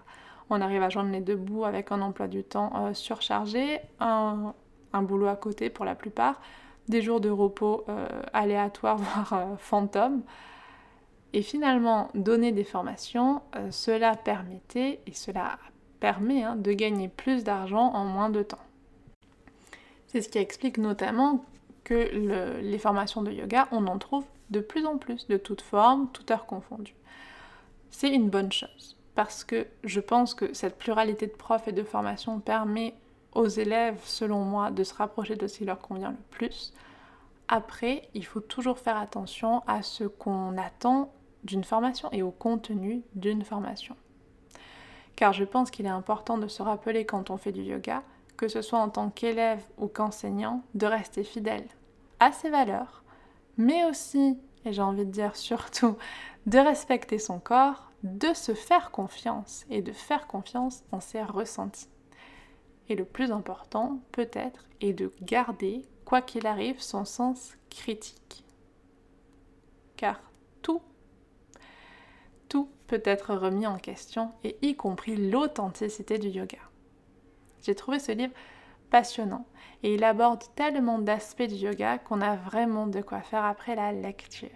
On 0.51 0.61
arrive 0.63 0.83
à 0.83 0.89
joindre 0.89 1.11
les 1.11 1.21
deux 1.21 1.37
bouts 1.37 1.65
avec 1.65 1.93
un 1.93 2.01
emploi 2.01 2.27
du 2.27 2.43
temps 2.43 2.73
euh, 2.77 2.95
surchargé, 2.95 3.81
un, 4.01 4.55
boulot 5.03 5.27
à 5.27 5.37
côté 5.37 5.69
pour 5.69 5.85
la 5.85 5.95
plupart, 5.95 6.41
des 6.89 7.03
jours 7.03 7.21
de 7.21 7.29
repos 7.29 7.85
aléatoires, 8.33 8.97
voire 9.29 9.57
fantômes. 9.59 10.23
Et 11.33 11.43
finalement, 11.43 12.09
donner 12.15 12.53
des 12.53 12.65
formations, 12.65 13.43
euh, 13.57 13.71
cela 13.71 14.17
permettait 14.17 15.01
et 15.07 15.13
cela 15.13 15.59
permet 16.01 16.43
hein, 16.43 16.57
de 16.57 16.73
gagner 16.73 17.09
plus 17.09 17.45
d'argent 17.45 17.93
en 17.93 18.05
moins 18.05 18.31
de 18.31 18.43
temps. 18.43 18.59
C'est 20.09 20.23
ce 20.23 20.29
qui 20.29 20.39
explique 20.39 20.79
notamment 20.79 21.45
que 21.85 22.59
les 22.61 22.79
formations 22.79 23.23
de 23.23 23.31
yoga, 23.31 23.69
on 23.73 23.87
en 23.87 23.99
trouve 23.99 24.25
de 24.51 24.61
plus 24.61 24.85
en 24.87 24.99
plus, 24.99 25.27
de 25.29 25.37
toutes 25.37 25.61
formes, 25.61 26.09
toutes 26.13 26.31
heures 26.31 26.47
confondues. 26.47 26.97
C'est 27.91 28.13
une 28.13 28.31
bonne 28.31 28.53
chose, 28.53 28.97
parce 29.15 29.45
que 29.45 29.67
je 29.85 30.01
pense 30.01 30.35
que 30.35 30.53
cette 30.55 30.77
pluralité 30.77 31.27
de 31.27 31.33
profs 31.33 31.69
et 31.69 31.73
de 31.73 31.83
formations 31.83 32.41
permet 32.41 32.95
aux 33.33 33.47
élèves, 33.47 34.01
selon 34.05 34.41
moi, 34.41 34.71
de 34.71 34.85
se 34.85 34.95
rapprocher 34.95 35.37
de 35.37 35.47
ce 35.47 35.59
qui 35.59 35.65
leur 35.65 35.79
convient 35.79 36.11
le 36.11 36.17
plus. 36.31 36.73
Après, 37.49 38.09
il 38.15 38.25
faut 38.25 38.41
toujours 38.41 38.79
faire 38.79 38.97
attention 38.97 39.63
à 39.67 39.83
ce 39.83 40.05
qu'on 40.05 40.57
attend 40.59 41.13
d'une 41.45 41.65
formation 41.65 42.11
et 42.13 42.23
au 42.23 42.31
contenu 42.31 43.03
d'une 43.15 43.45
formation. 43.45 43.97
Car 45.17 45.33
je 45.33 45.45
pense 45.45 45.71
qu'il 45.71 45.87
est 45.87 45.91
important 45.91 46.39
de 46.39 46.49
se 46.49 46.63
rappeler 46.63 47.05
quand 47.05 47.31
on 47.31 47.37
fait 47.37 47.53
du 47.53 47.63
yoga, 47.63 48.03
que 48.39 48.49
ce 48.49 48.63
soit 48.63 48.79
en 48.79 48.89
tant 48.89 49.11
qu'élève 49.11 49.63
ou 49.77 49.89
qu'enseignant, 49.89 50.63
de 50.75 50.87
rester 50.87 51.25
fidèle 51.25 51.67
à 52.21 52.33
ses 52.33 52.49
valeurs, 52.49 53.03
mais 53.59 53.85
aussi, 53.85 54.39
et 54.65 54.73
j'ai 54.73 54.81
envie 54.81 55.05
de 55.05 55.11
dire 55.11 55.37
surtout, 55.37 55.99
de 56.47 56.59
respecter 56.59 57.19
son 57.19 57.41
corps, 57.41 57.91
de 58.05 58.33
se 58.33 58.55
faire 58.55 58.91
confiance 58.91 59.67
et 59.69 59.83
de 59.83 59.93
faire 59.93 60.27
confiance 60.27 60.85
en 60.93 61.01
ses 61.01 61.23
ressentis. 61.23 61.91
Et 62.89 62.95
le 62.95 63.05
plus 63.05 63.33
important, 63.33 64.01
peut-être, 64.13 64.65
est 64.81 64.95
de 64.95 65.13
garder, 65.21 65.83
quoi 66.05 66.23
qu'il 66.23 66.47
arrive, 66.47 66.81
son 66.81 67.05
sens 67.05 67.59
critique. 67.69 68.45
Car 69.97 70.21
tout 70.63 70.81
tout 72.49 72.71
peut 72.87 73.03
être 73.05 73.35
remis 73.35 73.67
en 73.67 73.79
question, 73.79 74.33
et 74.43 74.57
y 74.63 74.75
compris 74.75 75.17
l'authenticité 75.17 76.19
du 76.19 76.29
yoga. 76.29 76.59
J'ai 77.63 77.75
trouvé 77.75 77.99
ce 77.99 78.13
livre 78.13 78.33
passionnant, 78.91 79.47
et 79.83 79.95
il 79.95 80.05
aborde 80.05 80.43
tellement 80.55 80.99
d'aspects 80.99 81.43
du 81.43 81.55
yoga 81.55 81.99
qu'on 81.99 82.21
a 82.21 82.37
vraiment 82.37 82.87
de 82.87 83.01
quoi 83.01 83.21
faire 83.21 83.45
après 83.45 83.75
la 83.75 83.93
lecture. 83.93 84.49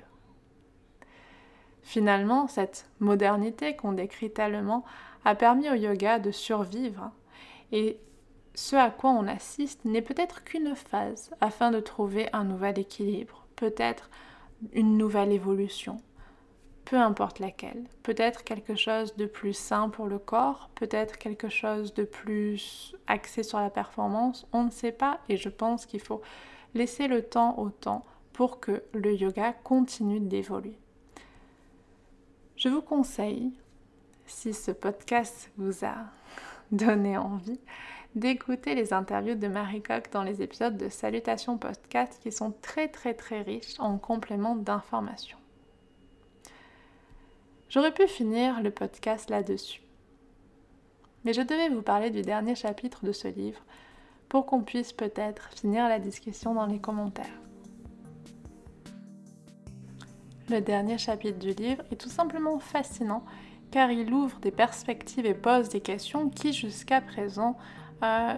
Finalement, 1.82 2.48
cette 2.48 2.88
modernité 3.00 3.76
qu'on 3.76 3.92
décrit 3.92 4.32
tellement 4.32 4.84
a 5.24 5.34
permis 5.34 5.68
au 5.68 5.74
yoga 5.74 6.18
de 6.18 6.30
survivre, 6.30 7.10
et 7.72 7.98
ce 8.54 8.76
à 8.76 8.90
quoi 8.90 9.10
on 9.10 9.26
assiste 9.26 9.84
n'est 9.84 10.02
peut-être 10.02 10.44
qu'une 10.44 10.74
phase 10.74 11.30
afin 11.40 11.70
de 11.70 11.80
trouver 11.80 12.28
un 12.32 12.44
nouvel 12.44 12.78
équilibre, 12.78 13.46
peut-être 13.56 14.10
une 14.72 14.96
nouvelle 14.96 15.32
évolution, 15.32 16.00
peu 16.85 16.97
importe 16.97 17.38
laquelle. 17.38 17.85
Peut-être 18.03 18.45
quelque 18.45 18.75
chose 18.75 19.16
de 19.16 19.27
plus 19.27 19.55
sain 19.55 19.88
pour 19.88 20.07
le 20.07 20.18
corps, 20.18 20.71
peut-être 20.75 21.16
quelque 21.16 21.49
chose 21.49 21.95
de 21.95 22.05
plus 22.05 22.95
axé 23.07 23.42
sur 23.42 23.61
la 23.61 23.71
performance, 23.71 24.47
on 24.53 24.64
ne 24.64 24.71
sait 24.71 24.92
pas 24.92 25.21
et 25.29 25.37
je 25.37 25.49
pense 25.49 25.87
qu'il 25.87 26.01
faut 26.01 26.23
laisser 26.75 27.09
le 27.09 27.23
temps 27.23 27.59
au 27.59 27.71
temps 27.71 28.05
pour 28.33 28.61
que 28.61 28.83
le 28.95 29.14
yoga 29.14 29.53
continue 29.53 30.21
d'évoluer. 30.21 30.79
Je 32.57 32.68
vous 32.68 32.83
conseille, 32.83 33.53
si 34.27 34.55
ce 34.55 34.71
podcast 34.71 35.51
vous 35.57 35.85
a 35.85 35.97
donné 36.73 37.16
envie, 37.16 37.61
d'écouter 38.14 38.75
les 38.75 38.92
interviews 38.92 39.35
de 39.35 39.49
Marie 39.49 39.83
Coq 39.83 40.11
dans 40.12 40.23
les 40.23 40.42
épisodes 40.42 40.77
de 40.77 40.88
Salutations 40.88 41.57
Podcast 41.57 42.21
qui 42.23 42.31
sont 42.31 42.53
très 42.62 42.88
très 42.88 43.14
très 43.14 43.42
riches 43.42 43.79
en 43.79 43.99
compléments 43.99 44.57
d'informations. 44.57 45.41
J'aurais 47.72 47.94
pu 47.94 48.06
finir 48.06 48.62
le 48.62 48.70
podcast 48.70 49.30
là-dessus. 49.30 49.80
Mais 51.24 51.32
je 51.32 51.40
devais 51.40 51.70
vous 51.70 51.80
parler 51.80 52.11
du 52.11 52.20
dernier 52.20 52.54
chapitre 52.54 53.06
de 53.06 53.12
ce 53.12 53.28
livre 53.28 53.62
pour 54.28 54.44
qu'on 54.44 54.61
puisse 54.61 54.92
peut-être 54.92 55.48
finir 55.54 55.88
la 55.88 55.98
discussion 55.98 56.52
dans 56.52 56.66
les 56.66 56.80
commentaires. 56.80 57.40
Le 60.50 60.61
dernier 60.61 60.98
chapitre 60.98 61.38
du 61.38 61.54
livre 61.54 61.82
est 61.90 61.96
tout 61.96 62.11
simplement 62.11 62.58
fascinant 62.58 63.24
car 63.70 63.90
il 63.90 64.12
ouvre 64.12 64.38
des 64.40 64.50
perspectives 64.50 65.24
et 65.24 65.32
pose 65.32 65.70
des 65.70 65.80
questions 65.80 66.28
qui 66.28 66.52
jusqu'à 66.52 67.00
présent 67.00 67.56
euh, 68.02 68.35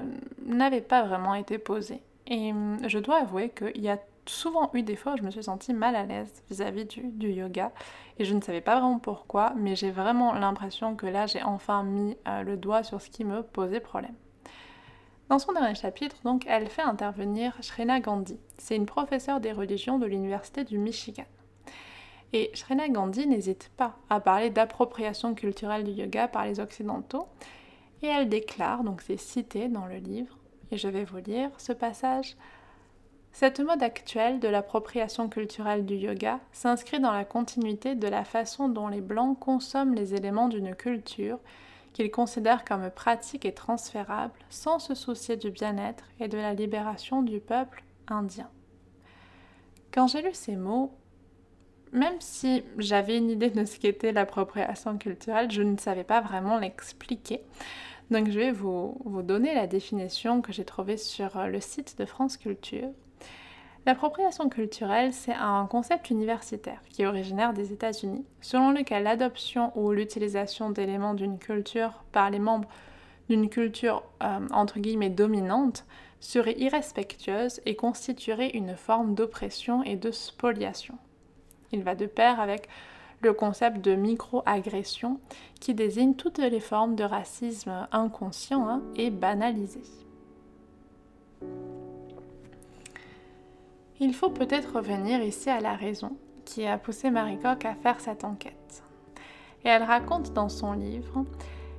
n'avaient 0.46 0.80
pas 0.80 1.02
vraiment 1.02 1.34
été 1.34 1.58
posées. 1.58 2.02
Et 2.28 2.52
hum, 2.52 2.78
je 2.86 3.00
dois 3.00 3.22
avouer 3.22 3.50
qu'il 3.50 3.82
y 3.82 3.88
a 3.88 3.98
souvent 4.26 4.70
eu 4.74 4.82
des 4.82 4.96
fois 4.96 5.16
je 5.16 5.22
me 5.22 5.30
suis 5.30 5.42
sentie 5.42 5.72
mal 5.72 5.96
à 5.96 6.04
l'aise 6.04 6.42
vis-à-vis 6.50 6.84
du, 6.86 7.32
yoga 7.32 7.72
et 8.18 8.24
je 8.24 8.34
ne 8.34 8.40
savais 8.40 8.60
pas 8.60 8.74
vraiment 8.74 8.98
pourquoi, 8.98 9.52
mais 9.56 9.76
j'ai 9.76 9.90
vraiment 9.90 10.32
l'impression 10.32 10.96
que 10.96 11.06
là 11.06 11.26
j'ai 11.26 11.42
enfin 11.42 11.82
mis 11.82 12.16
euh, 12.28 12.42
le 12.42 12.56
doigt 12.56 12.82
sur 12.82 13.00
ce 13.00 13.10
qui 13.10 13.24
me 13.24 13.42
posait 13.42 13.80
problème. 13.80 14.14
Dans 15.30 15.38
son 15.38 15.52
dernier 15.52 15.74
chapitre, 15.74 16.16
donc, 16.22 16.44
elle 16.46 16.68
fait 16.68 16.82
intervenir 16.82 17.56
Shrena 17.62 17.98
Gandhi. 17.98 18.38
C'est 18.58 18.76
une 18.76 18.84
professeure 18.84 19.40
des 19.40 19.52
religions 19.52 19.98
de 19.98 20.04
l'Université 20.04 20.64
du 20.64 20.76
Michigan. 20.76 21.24
Et 22.34 22.50
Shrena 22.52 22.88
Gandhi 22.88 23.26
n'hésite 23.26 23.70
pas 23.76 23.96
à 24.10 24.20
parler 24.20 24.50
d'appropriation 24.50 25.34
culturelle 25.34 25.84
du 25.84 25.92
yoga 25.92 26.28
par 26.28 26.44
les 26.44 26.60
Occidentaux. 26.60 27.26
Et 28.02 28.06
elle 28.06 28.28
déclare, 28.28 28.84
donc 28.84 29.00
c'est 29.00 29.16
cité 29.16 29.68
dans 29.68 29.86
le 29.86 29.96
livre, 29.96 30.36
et 30.70 30.76
je 30.76 30.88
vais 30.88 31.04
vous 31.04 31.18
lire 31.18 31.50
ce 31.56 31.72
passage. 31.72 32.36
Cette 33.34 33.58
mode 33.58 33.82
actuelle 33.82 34.38
de 34.38 34.46
l'appropriation 34.46 35.28
culturelle 35.28 35.84
du 35.84 35.96
yoga 35.96 36.38
s'inscrit 36.52 37.00
dans 37.00 37.10
la 37.10 37.24
continuité 37.24 37.96
de 37.96 38.06
la 38.06 38.22
façon 38.22 38.68
dont 38.68 38.86
les 38.86 39.00
Blancs 39.00 39.36
consomment 39.40 39.96
les 39.96 40.14
éléments 40.14 40.46
d'une 40.46 40.76
culture 40.76 41.40
qu'ils 41.94 42.12
considèrent 42.12 42.64
comme 42.64 42.88
pratiques 42.90 43.44
et 43.44 43.52
transférables 43.52 44.38
sans 44.50 44.78
se 44.78 44.94
soucier 44.94 45.36
du 45.36 45.50
bien-être 45.50 46.04
et 46.20 46.28
de 46.28 46.38
la 46.38 46.54
libération 46.54 47.22
du 47.22 47.40
peuple 47.40 47.82
indien. 48.06 48.48
Quand 49.92 50.06
j'ai 50.06 50.22
lu 50.22 50.32
ces 50.32 50.54
mots, 50.54 50.92
même 51.90 52.20
si 52.20 52.62
j'avais 52.78 53.18
une 53.18 53.30
idée 53.30 53.50
de 53.50 53.64
ce 53.64 53.80
qu'était 53.80 54.12
l'appropriation 54.12 54.96
culturelle, 54.96 55.50
je 55.50 55.62
ne 55.62 55.76
savais 55.76 56.04
pas 56.04 56.20
vraiment 56.20 56.60
l'expliquer. 56.60 57.40
Donc 58.12 58.30
je 58.30 58.38
vais 58.38 58.52
vous, 58.52 58.96
vous 59.04 59.22
donner 59.22 59.56
la 59.56 59.66
définition 59.66 60.40
que 60.40 60.52
j'ai 60.52 60.64
trouvée 60.64 60.98
sur 60.98 61.36
le 61.48 61.60
site 61.60 61.98
de 61.98 62.04
France 62.04 62.36
Culture. 62.36 62.90
L'appropriation 63.86 64.48
culturelle, 64.48 65.12
c'est 65.12 65.34
un 65.34 65.66
concept 65.66 66.08
universitaire 66.08 66.80
qui 66.88 67.02
est 67.02 67.06
originaire 67.06 67.52
des 67.52 67.70
États-Unis, 67.72 68.24
selon 68.40 68.70
lequel 68.70 69.02
l'adoption 69.02 69.72
ou 69.78 69.92
l'utilisation 69.92 70.70
d'éléments 70.70 71.12
d'une 71.12 71.38
culture 71.38 72.02
par 72.10 72.30
les 72.30 72.38
membres 72.38 72.68
d'une 73.28 73.48
culture 73.48 74.02
euh, 74.22 74.40
entre 74.52 74.78
guillemets 74.78 75.10
dominante 75.10 75.84
serait 76.20 76.58
irrespectueuse 76.58 77.60
et 77.66 77.76
constituerait 77.76 78.50
une 78.50 78.76
forme 78.76 79.14
d'oppression 79.14 79.82
et 79.82 79.96
de 79.96 80.10
spoliation. 80.10 80.96
Il 81.72 81.82
va 81.82 81.94
de 81.94 82.06
pair 82.06 82.40
avec 82.40 82.68
le 83.20 83.32
concept 83.32 83.82
de 83.82 83.94
micro-agression 83.94 85.18
qui 85.60 85.74
désigne 85.74 86.14
toutes 86.14 86.38
les 86.38 86.60
formes 86.60 86.94
de 86.94 87.04
racisme 87.04 87.86
inconscient 87.92 88.68
hein, 88.68 88.82
et 88.96 89.10
banalisé. 89.10 89.82
Il 94.00 94.12
faut 94.12 94.30
peut-être 94.30 94.74
revenir 94.74 95.22
ici 95.22 95.48
à 95.50 95.60
la 95.60 95.74
raison, 95.74 96.16
qui 96.44 96.66
a 96.66 96.78
poussé 96.78 97.10
Marie 97.10 97.38
Koch 97.38 97.64
à 97.64 97.76
faire 97.76 98.00
cette 98.00 98.24
enquête. 98.24 98.82
Et 99.64 99.68
elle 99.68 99.84
raconte 99.84 100.32
dans 100.32 100.48
son 100.48 100.72
livre 100.72 101.24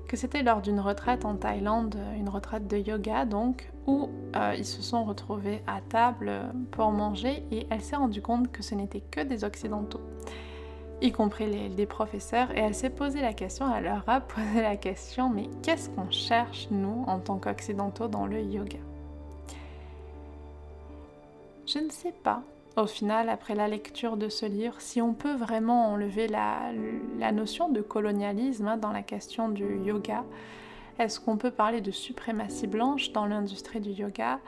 que 0.07 0.15
c'était 0.15 0.41
lors 0.41 0.61
d'une 0.61 0.79
retraite 0.79 1.25
en 1.25 1.35
Thaïlande, 1.35 1.97
une 2.17 2.29
retraite 2.29 2.67
de 2.67 2.77
yoga 2.77 3.25
donc, 3.25 3.69
où 3.85 4.09
euh, 4.37 4.55
ils 4.57 4.65
se 4.65 4.81
sont 4.81 5.03
retrouvés 5.03 5.61
à 5.67 5.81
table 5.81 6.31
pour 6.71 6.91
manger 6.91 7.43
et 7.51 7.67
elle 7.69 7.81
s'est 7.81 7.97
rendue 7.97 8.21
compte 8.21 8.49
que 8.49 8.63
ce 8.63 8.75
n'était 8.75 9.01
que 9.01 9.19
des 9.19 9.43
occidentaux, 9.43 10.01
y 11.01 11.11
compris 11.11 11.47
les, 11.47 11.67
les 11.67 11.85
professeurs, 11.85 12.49
et 12.55 12.59
elle 12.59 12.75
s'est 12.75 12.89
posé 12.89 13.21
la 13.21 13.33
question, 13.33 13.65
elle 13.75 13.83
leur 13.83 14.07
a 14.07 14.21
posé 14.21 14.61
la 14.61 14.77
question, 14.77 15.29
mais 15.29 15.49
qu'est-ce 15.61 15.89
qu'on 15.89 16.09
cherche 16.11 16.69
nous 16.71 17.03
en 17.07 17.19
tant 17.19 17.39
qu'occidentaux 17.39 18.07
dans 18.07 18.25
le 18.25 18.41
yoga? 18.41 18.79
Je 21.75 21.81
ne 21.81 21.89
sais 21.89 22.13
pas 22.23 22.41
au 22.77 22.87
final, 22.87 23.29
après 23.29 23.55
la 23.55 23.69
lecture 23.69 24.17
de 24.17 24.27
ce 24.27 24.45
livre, 24.45 24.75
si 24.79 25.01
on 25.01 25.13
peut 25.13 25.33
vraiment 25.33 25.87
enlever 25.93 26.27
la, 26.27 26.73
notion 27.31 27.69
de 27.69 27.79
colonialisme 27.81 28.67
hein, 28.67 28.77
dans 28.77 28.91
la 28.91 29.01
question 29.01 29.47
du 29.47 29.77
yoga, 29.79 30.25
est-ce 30.99 31.21
qu'on 31.21 31.37
peut 31.37 31.51
parler 31.51 31.79
de 31.79 31.91
suprématie 31.91 32.67
blanche 32.67 33.13
dans 33.13 33.25
l'industrie 33.25 33.79
du 33.79 33.91
yoga? 33.91 34.39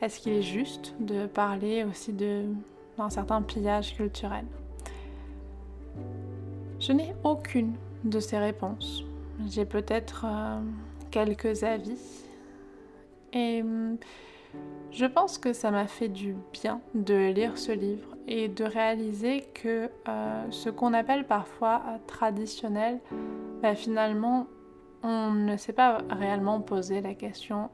Est-ce 0.00 0.20
qu'il 0.20 0.32
est 0.32 0.42
juste 0.42 0.94
de 1.00 1.26
parler 1.26 1.82
aussi 1.82 2.12
d'un 2.12 3.10
certain 3.10 3.42
pillage 3.42 3.96
culturel? 3.96 4.44
Je 6.78 6.92
n'ai 6.92 7.14
aucune 7.24 7.74
de 8.04 8.20
ces 8.20 8.38
réponses. 8.38 9.02
J'ai 9.48 9.64
peut-être 9.64 10.24
euh, 10.24 10.60
quelques 11.10 11.64
avis. 11.64 11.98
Et 13.32 13.62
hum, 13.62 13.98
je 14.96 15.04
pense 15.04 15.36
que 15.36 15.52
ça 15.52 15.70
m'a 15.70 15.86
fait 15.86 16.08
du 16.08 16.34
bien 16.54 16.80
de 16.94 17.30
lire 17.30 17.58
ce 17.58 17.72
livre 17.72 18.16
et 18.26 18.48
de 18.48 18.64
réaliser 18.64 19.44
que 19.54 19.90
euh, 20.08 20.44
ce 20.50 20.70
qu'on 20.70 20.94
appelle 20.94 21.26
parfois 21.26 21.82
traditionnel, 22.06 23.00
bah, 23.62 23.74
finalement, 23.74 24.46
on 25.02 25.32
ne 25.32 25.56
s'est 25.58 25.74
pas 25.74 25.98
réellement 26.08 26.60
posé 26.60 27.02
la 27.02 27.14
question 27.14 27.68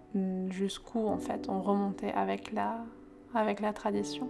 jusqu'où 0.48 1.06
en 1.06 1.18
fait 1.18 1.48
on 1.48 1.62
remontait 1.62 2.12
avec 2.12 2.52
la, 2.52 2.84
tradition. 3.72 4.28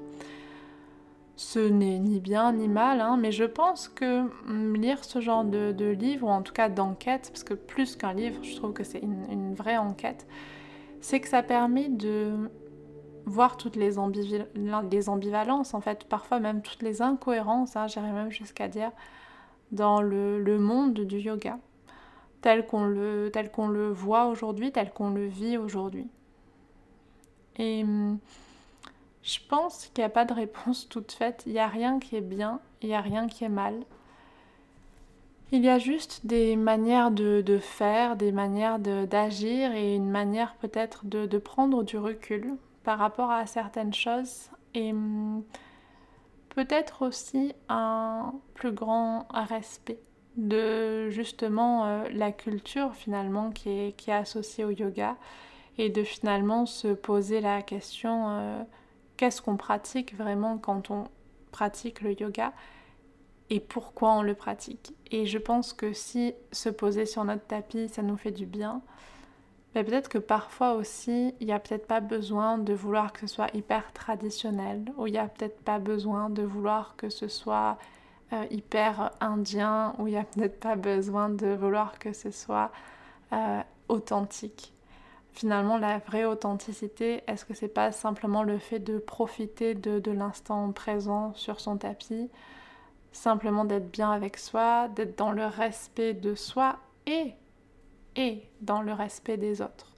Ce 1.35 1.59
n'est 1.59 1.99
ni 1.99 2.21
bien 2.21 2.53
ni 2.53 2.69
mal, 2.69 3.01
hein, 3.01 3.17
mais 3.19 3.33
je 3.33 3.45
pense 3.45 3.89
que 3.89 4.25
mm, 4.47 4.75
lire 4.77 5.03
ce 5.03 5.21
genre 5.21 5.45
de, 5.45 5.89
livre, 5.89 6.27
ou 6.27 6.31
en 6.31 6.43
tout 6.43 6.53
cas 6.53 6.69
d'enquête, 6.69 7.31
parce 7.33 7.43
que 7.43 7.55
plus 7.55 7.97
qu'un 7.97 8.13
livre, 8.13 8.45
je 8.45 8.55
trouve 8.55 8.75
que 8.75 8.85
c'est 8.85 9.01
une 9.01 9.55
vraie 9.55 9.79
enquête, 9.79 10.27
c'est 11.03 11.21
que 11.21 11.29
ça 11.29 11.43
permet 11.43 11.89
de 11.89 12.49
voir 13.27 13.57
toutes 13.57 13.77
les, 13.77 13.99
ambivalences, 13.99 15.75
en 15.75 15.81
fait, 15.81 16.05
parfois 16.05 16.39
même 16.39 16.63
toutes 16.63 16.83
les 16.83 17.03
incohérences, 17.03 17.77
hein, 17.77 17.89
j'irais 17.89 18.13
même 18.13 18.31
jusqu'à 18.31 18.69
dire, 18.69 18.93
dans 19.73 20.01
le, 20.01 20.59
monde 20.59 20.95
du 20.95 21.19
yoga, 21.19 21.59
tel 22.41 22.67
qu'on 22.67 22.85
le, 22.85 23.31
tel 23.33 23.51
qu'on 23.51 23.69
le 23.69 23.91
voit 23.91 24.27
aujourd'hui, 24.27 24.71
tel 24.71 24.93
qu'on 24.93 25.11
le 25.11 25.27
vit 25.27 25.59
aujourd'hui. 25.59 26.09
Et 27.57 27.83
hum, 27.83 28.19
je 29.25 29.39
pense 29.49 29.87
qu'il 29.89 30.03
n'y 30.03 30.07
a 30.07 30.11
pas 30.11 30.25
de 30.25 30.33
réponse 30.33 30.89
toute 30.89 31.13
faite, 31.13 31.43
il 31.47 31.53
n'y 31.53 31.59
a 31.59 31.69
rien 31.69 31.99
qui 31.99 32.15
est 32.15 32.21
bien, 32.21 32.61
il 32.81 32.89
n'y 32.89 32.95
a 32.95 33.01
rien 33.01 33.27
qui 33.27 33.45
est 33.45 33.49
mal. 33.49 33.83
Il 35.53 35.63
y 35.63 35.69
a 35.69 35.79
juste 35.79 36.25
des 36.25 36.57
manières 36.57 37.11
de, 37.11 37.59
faire, 37.61 38.17
des 38.17 38.33
manières 38.33 38.79
d'agir 38.79 39.73
et 39.73 39.95
une 39.95 40.11
manière 40.11 40.55
peut-être 40.57 41.05
de 41.05 41.39
prendre 41.39 41.83
du 41.83 41.99
recul 41.99 42.57
par 42.85 42.99
rapport 42.99 43.31
à 43.31 43.47
certaines 43.47 43.95
choses 43.95 44.51
et 44.75 44.93
hum, 44.93 45.45
peut-être 46.51 47.07
aussi 47.07 47.55
un 47.69 48.35
plus 48.55 48.73
grand 48.73 49.27
respect 49.31 50.01
de 50.37 51.11
justement 51.11 51.85
euh, 51.85 52.09
la 52.13 52.33
culture 52.33 52.95
finalement 52.95 53.51
qui 53.51 53.69
est, 53.69 54.09
associée 54.09 54.65
au 54.65 54.71
yoga 54.71 55.17
et 55.77 55.91
de 55.91 56.03
finalement 56.03 56.65
se 56.65 56.89
poser 56.89 57.41
la 57.41 57.61
question 57.61 58.31
euh, 58.31 58.63
qu'est-ce 59.19 59.43
qu'on 59.43 59.57
pratique 59.57 60.17
vraiment 60.17 60.57
quand 60.57 60.91
on 60.91 61.05
pratique 61.51 62.01
le 62.01 62.19
yoga 62.19 62.55
et 63.53 63.61
pourquoi 63.61 64.15
on 64.15 64.23
le 64.23 64.35
pratique. 64.35 64.95
Et 65.11 65.27
je 65.27 65.37
pense 65.37 65.75
que 65.75 65.93
si 65.93 66.35
se 66.53 66.71
poser 66.71 67.05
sur 67.05 67.23
notre 67.23 67.47
tapis, 67.47 67.91
ça 67.91 68.01
nous 68.01 68.17
fait 68.17 68.31
du 68.31 68.47
bien, 68.47 68.81
mais 69.75 69.85
peut-être 69.85 70.09
que 70.09 70.17
parfois 70.17 70.73
aussi, 70.73 71.35
il 71.39 71.49
n'y 71.49 71.53
a 71.53 71.59
peut-être 71.59 71.87
pas 71.87 72.01
besoin 72.01 72.57
de 72.57 72.73
vouloir 72.73 73.13
que 73.13 73.21
ce 73.21 73.27
soit 73.27 73.55
hyper 73.55 73.93
traditionnel, 73.93 74.91
ou 74.97 75.07
il 75.07 75.13
n'y 75.13 75.19
a 75.19 75.29
peut-être 75.29 75.61
pas 75.61 75.79
besoin 75.79 76.31
de 76.31 76.43
vouloir 76.43 76.97
que 76.97 77.11
ce 77.11 77.29
soit 77.29 77.77
euh, 78.33 78.47
hyper 78.51 79.11
indien, 79.21 79.95
ou 79.99 80.09
il 80.09 80.13
n'y 80.13 80.19
a 80.19 80.25
peut-être 80.25 80.59
pas 80.59 80.77
besoin 80.77 81.29
de 81.29 81.49
vouloir 81.49 81.99
que 81.99 82.15
ce 82.15 82.31
soit 82.31 82.73
euh, 83.35 83.61
authentique. 83.91 84.73
Finalement, 85.35 85.77
la 85.77 85.99
vraie 85.99 86.25
authenticité, 86.25 87.23
est-ce 87.27 87.45
que 87.45 87.53
c'est 87.53 87.69
pas 87.69 87.93
simplement 87.93 88.45
le 88.45 88.57
fait 88.57 88.79
de 88.79 88.97
profiter 88.97 89.75
de 89.75 90.11
l'instant 90.11 90.73
présent 90.73 91.35
sur 91.35 91.61
son 91.61 91.77
tapis, 91.77 92.31
simplement 93.13 93.65
d'être 93.65 93.91
bien 93.91 94.11
avec 94.11 94.37
soi, 94.39 94.89
d'être 94.89 95.17
dans 95.19 95.33
le 95.33 95.47
respect 95.47 96.15
de 96.15 96.35
soi 96.35 96.79
et 97.07 97.35
et 98.17 98.43
dans 98.61 98.83
le 98.83 98.93
respect 98.93 99.37
des 99.37 99.63
autres. 99.63 99.93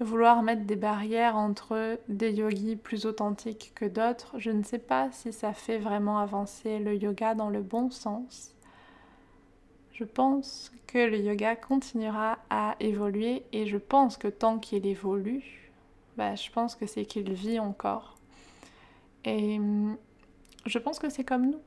Vouloir 0.00 0.42
mettre 0.42 0.64
des 0.64 0.76
barrières 0.76 1.36
entre 1.36 1.98
des 2.08 2.32
yogis 2.32 2.76
plus 2.76 3.06
authentiques 3.06 3.72
que 3.74 3.84
d'autres, 3.84 4.38
je 4.38 4.50
ne 4.50 4.62
sais 4.62 4.78
pas 4.78 5.10
si 5.12 5.32
ça 5.32 5.52
fait 5.52 5.78
vraiment 5.78 6.18
avancer 6.18 6.78
le 6.78 6.96
yoga 6.96 7.34
dans 7.34 7.48
le 7.48 7.62
bon 7.62 7.90
sens. 7.90 8.54
Je 9.92 10.04
pense 10.04 10.72
que 10.88 10.98
le 10.98 11.18
yoga 11.18 11.54
continuera 11.54 12.38
à 12.50 12.74
évoluer 12.80 13.44
et 13.52 13.66
je 13.66 13.78
pense 13.78 14.16
que 14.16 14.26
tant 14.26 14.58
qu'il 14.58 14.86
évolue, 14.86 15.72
bah, 16.16 16.34
je 16.34 16.50
pense 16.50 16.74
que 16.74 16.86
c'est 16.86 17.04
qu'il 17.04 17.32
vit 17.32 17.60
encore. 17.60 18.16
Et 19.24 19.58
hum, 19.58 19.96
je 20.66 20.78
pense 20.78 20.98
que 20.98 21.08
c'est 21.08 21.24
comme 21.24 21.50
nous. 21.50 21.60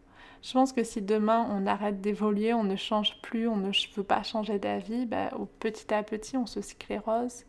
Je 0.44 0.54
pense 0.54 0.72
que 0.72 0.84
si 0.84 1.02
demain 1.02 1.48
on 1.50 1.66
arrête 1.66 2.02
d'évoluer, 2.02 2.54
on 2.54 2.64
ne 2.64 2.76
change 2.76 3.20
plus, 3.22 3.48
on 3.48 3.58
ne 3.58 3.72
veut 3.96 4.04
pas 4.04 4.24
changer 4.24 4.60
d'avis, 4.60 5.06
bah, 5.06 5.32
petit 5.60 5.94
à 5.94 6.04
petit 6.04 6.38
on 6.38 6.46
se 6.46 6.62
sclérose. 6.62 7.44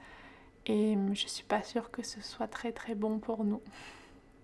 Et 0.67 0.97
je 1.13 1.27
suis 1.27 1.45
pas 1.45 1.63
sûre 1.63 1.91
que 1.91 2.03
ce 2.03 2.21
soit 2.21 2.49
très 2.49 2.73
très 2.73 2.95
bon 2.95 3.19
pour 3.19 3.45
nous. 3.45 3.61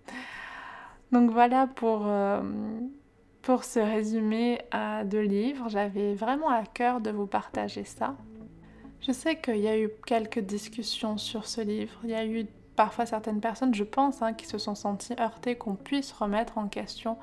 Donc 1.11 1.31
voilà 1.31 1.67
pour, 1.67 2.07
euh, 2.07 2.41
pour 3.41 3.63
ce 3.63 3.79
résumé 3.79 4.61
à 4.71 5.03
de 5.03 5.19
livres. 5.19 5.69
J'avais 5.69 6.13
vraiment 6.15 6.49
à 6.49 6.63
cœur 6.65 7.01
de 7.01 7.11
vous 7.11 7.27
partager 7.27 7.83
ça. 7.83 8.15
Je 9.01 9.11
sais 9.11 9.39
qu'il 9.39 9.57
y 9.57 9.67
a 9.67 9.77
eu 9.77 9.89
quelques 10.07 10.39
discussions 10.39 11.17
sur 11.17 11.45
ce 11.45 11.61
livre. 11.61 11.93
Il 12.03 12.09
y 12.09 12.15
a 12.15 12.25
eu 12.25 12.47
parfois 12.75 13.05
certaines 13.05 13.41
personnes, 13.41 13.73
je 13.73 13.83
pense, 13.83 14.21
hein, 14.21 14.33
qui 14.33 14.45
se 14.45 14.57
sont 14.57 14.75
senties 14.75 15.15
heurtées 15.19 15.55
qu'on 15.55 15.75
puisse 15.75 16.11
remettre 16.11 16.57
en 16.57 16.67
question 16.67 17.17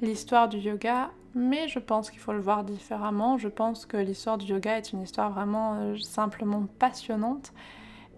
l'histoire 0.00 0.48
du 0.48 0.58
yoga, 0.58 1.10
mais 1.34 1.68
je 1.68 1.78
pense 1.78 2.10
qu'il 2.10 2.20
faut 2.20 2.32
le 2.32 2.40
voir 2.40 2.64
différemment. 2.64 3.38
Je 3.38 3.48
pense 3.48 3.86
que 3.86 3.96
l'histoire 3.96 4.38
du 4.38 4.46
yoga 4.46 4.78
est 4.78 4.92
une 4.92 5.02
histoire 5.02 5.30
vraiment 5.30 5.74
euh, 5.74 5.96
simplement 5.98 6.66
passionnante 6.78 7.52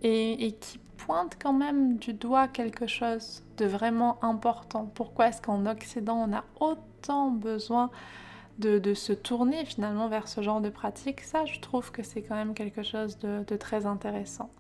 et, 0.03 0.57
qui 0.61 0.79
pointe 0.97 1.37
quand 1.41 1.53
même 1.53 1.97
du 1.97 2.13
doigt 2.13 2.49
quelque 2.49 2.87
chose 2.87 3.43
de 3.57 3.67
vraiment 3.67 4.23
important. 4.23 4.91
Pourquoi 4.95 5.29
est-ce 5.29 5.43
qu'en 5.43 5.67
Occident 5.67 6.17
on 6.29 6.33
a 6.33 6.45
autant 6.61 7.31
besoin 7.31 7.91
de, 8.59 8.95
se 8.95 9.13
tourner 9.13 9.65
finalement 9.65 10.09
vers 10.09 10.29
ce 10.29 10.41
genre 10.41 10.61
de 10.61 10.71
pratique? 10.71 11.21
Ça, 11.21 11.45
je 11.45 11.61
trouve 11.61 11.91
que 11.93 12.03
c'est 12.03 12.23
quand 12.23 12.35
même 12.35 12.55
quelque 12.55 12.83
chose 12.83 13.19
de, 13.19 13.57
très 13.57 13.87
intéressant. 13.87 14.51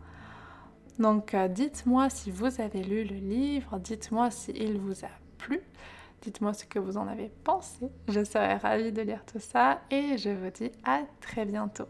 Donc 0.99 1.35
euh, 1.35 1.49
dites-moi 1.49 2.09
si 2.11 2.31
vous 2.31 2.61
avez 2.61 2.83
lu 2.83 3.05
le 3.05 3.17
livre, 3.17 3.79
dites-moi 3.79 4.31
s'il 4.31 4.79
vous 4.79 5.05
a 5.05 5.11
plu. 5.39 5.61
Dites-moi 6.23 6.55
ce 6.55 6.65
que 6.65 6.79
vous 6.79 6.97
en 6.97 7.07
avez 7.07 7.31
pensé. 7.45 7.89
Je 8.09 8.25
serais 8.25 8.57
ravie 8.57 8.93
de 8.93 9.03
lire 9.03 9.25
tout 9.27 9.39
ça 9.39 9.81
et 9.91 10.17
je 10.17 10.31
vous 10.31 10.51
dis 10.51 10.73
à 10.85 11.03
très 11.21 11.45
bientôt. 11.45 11.87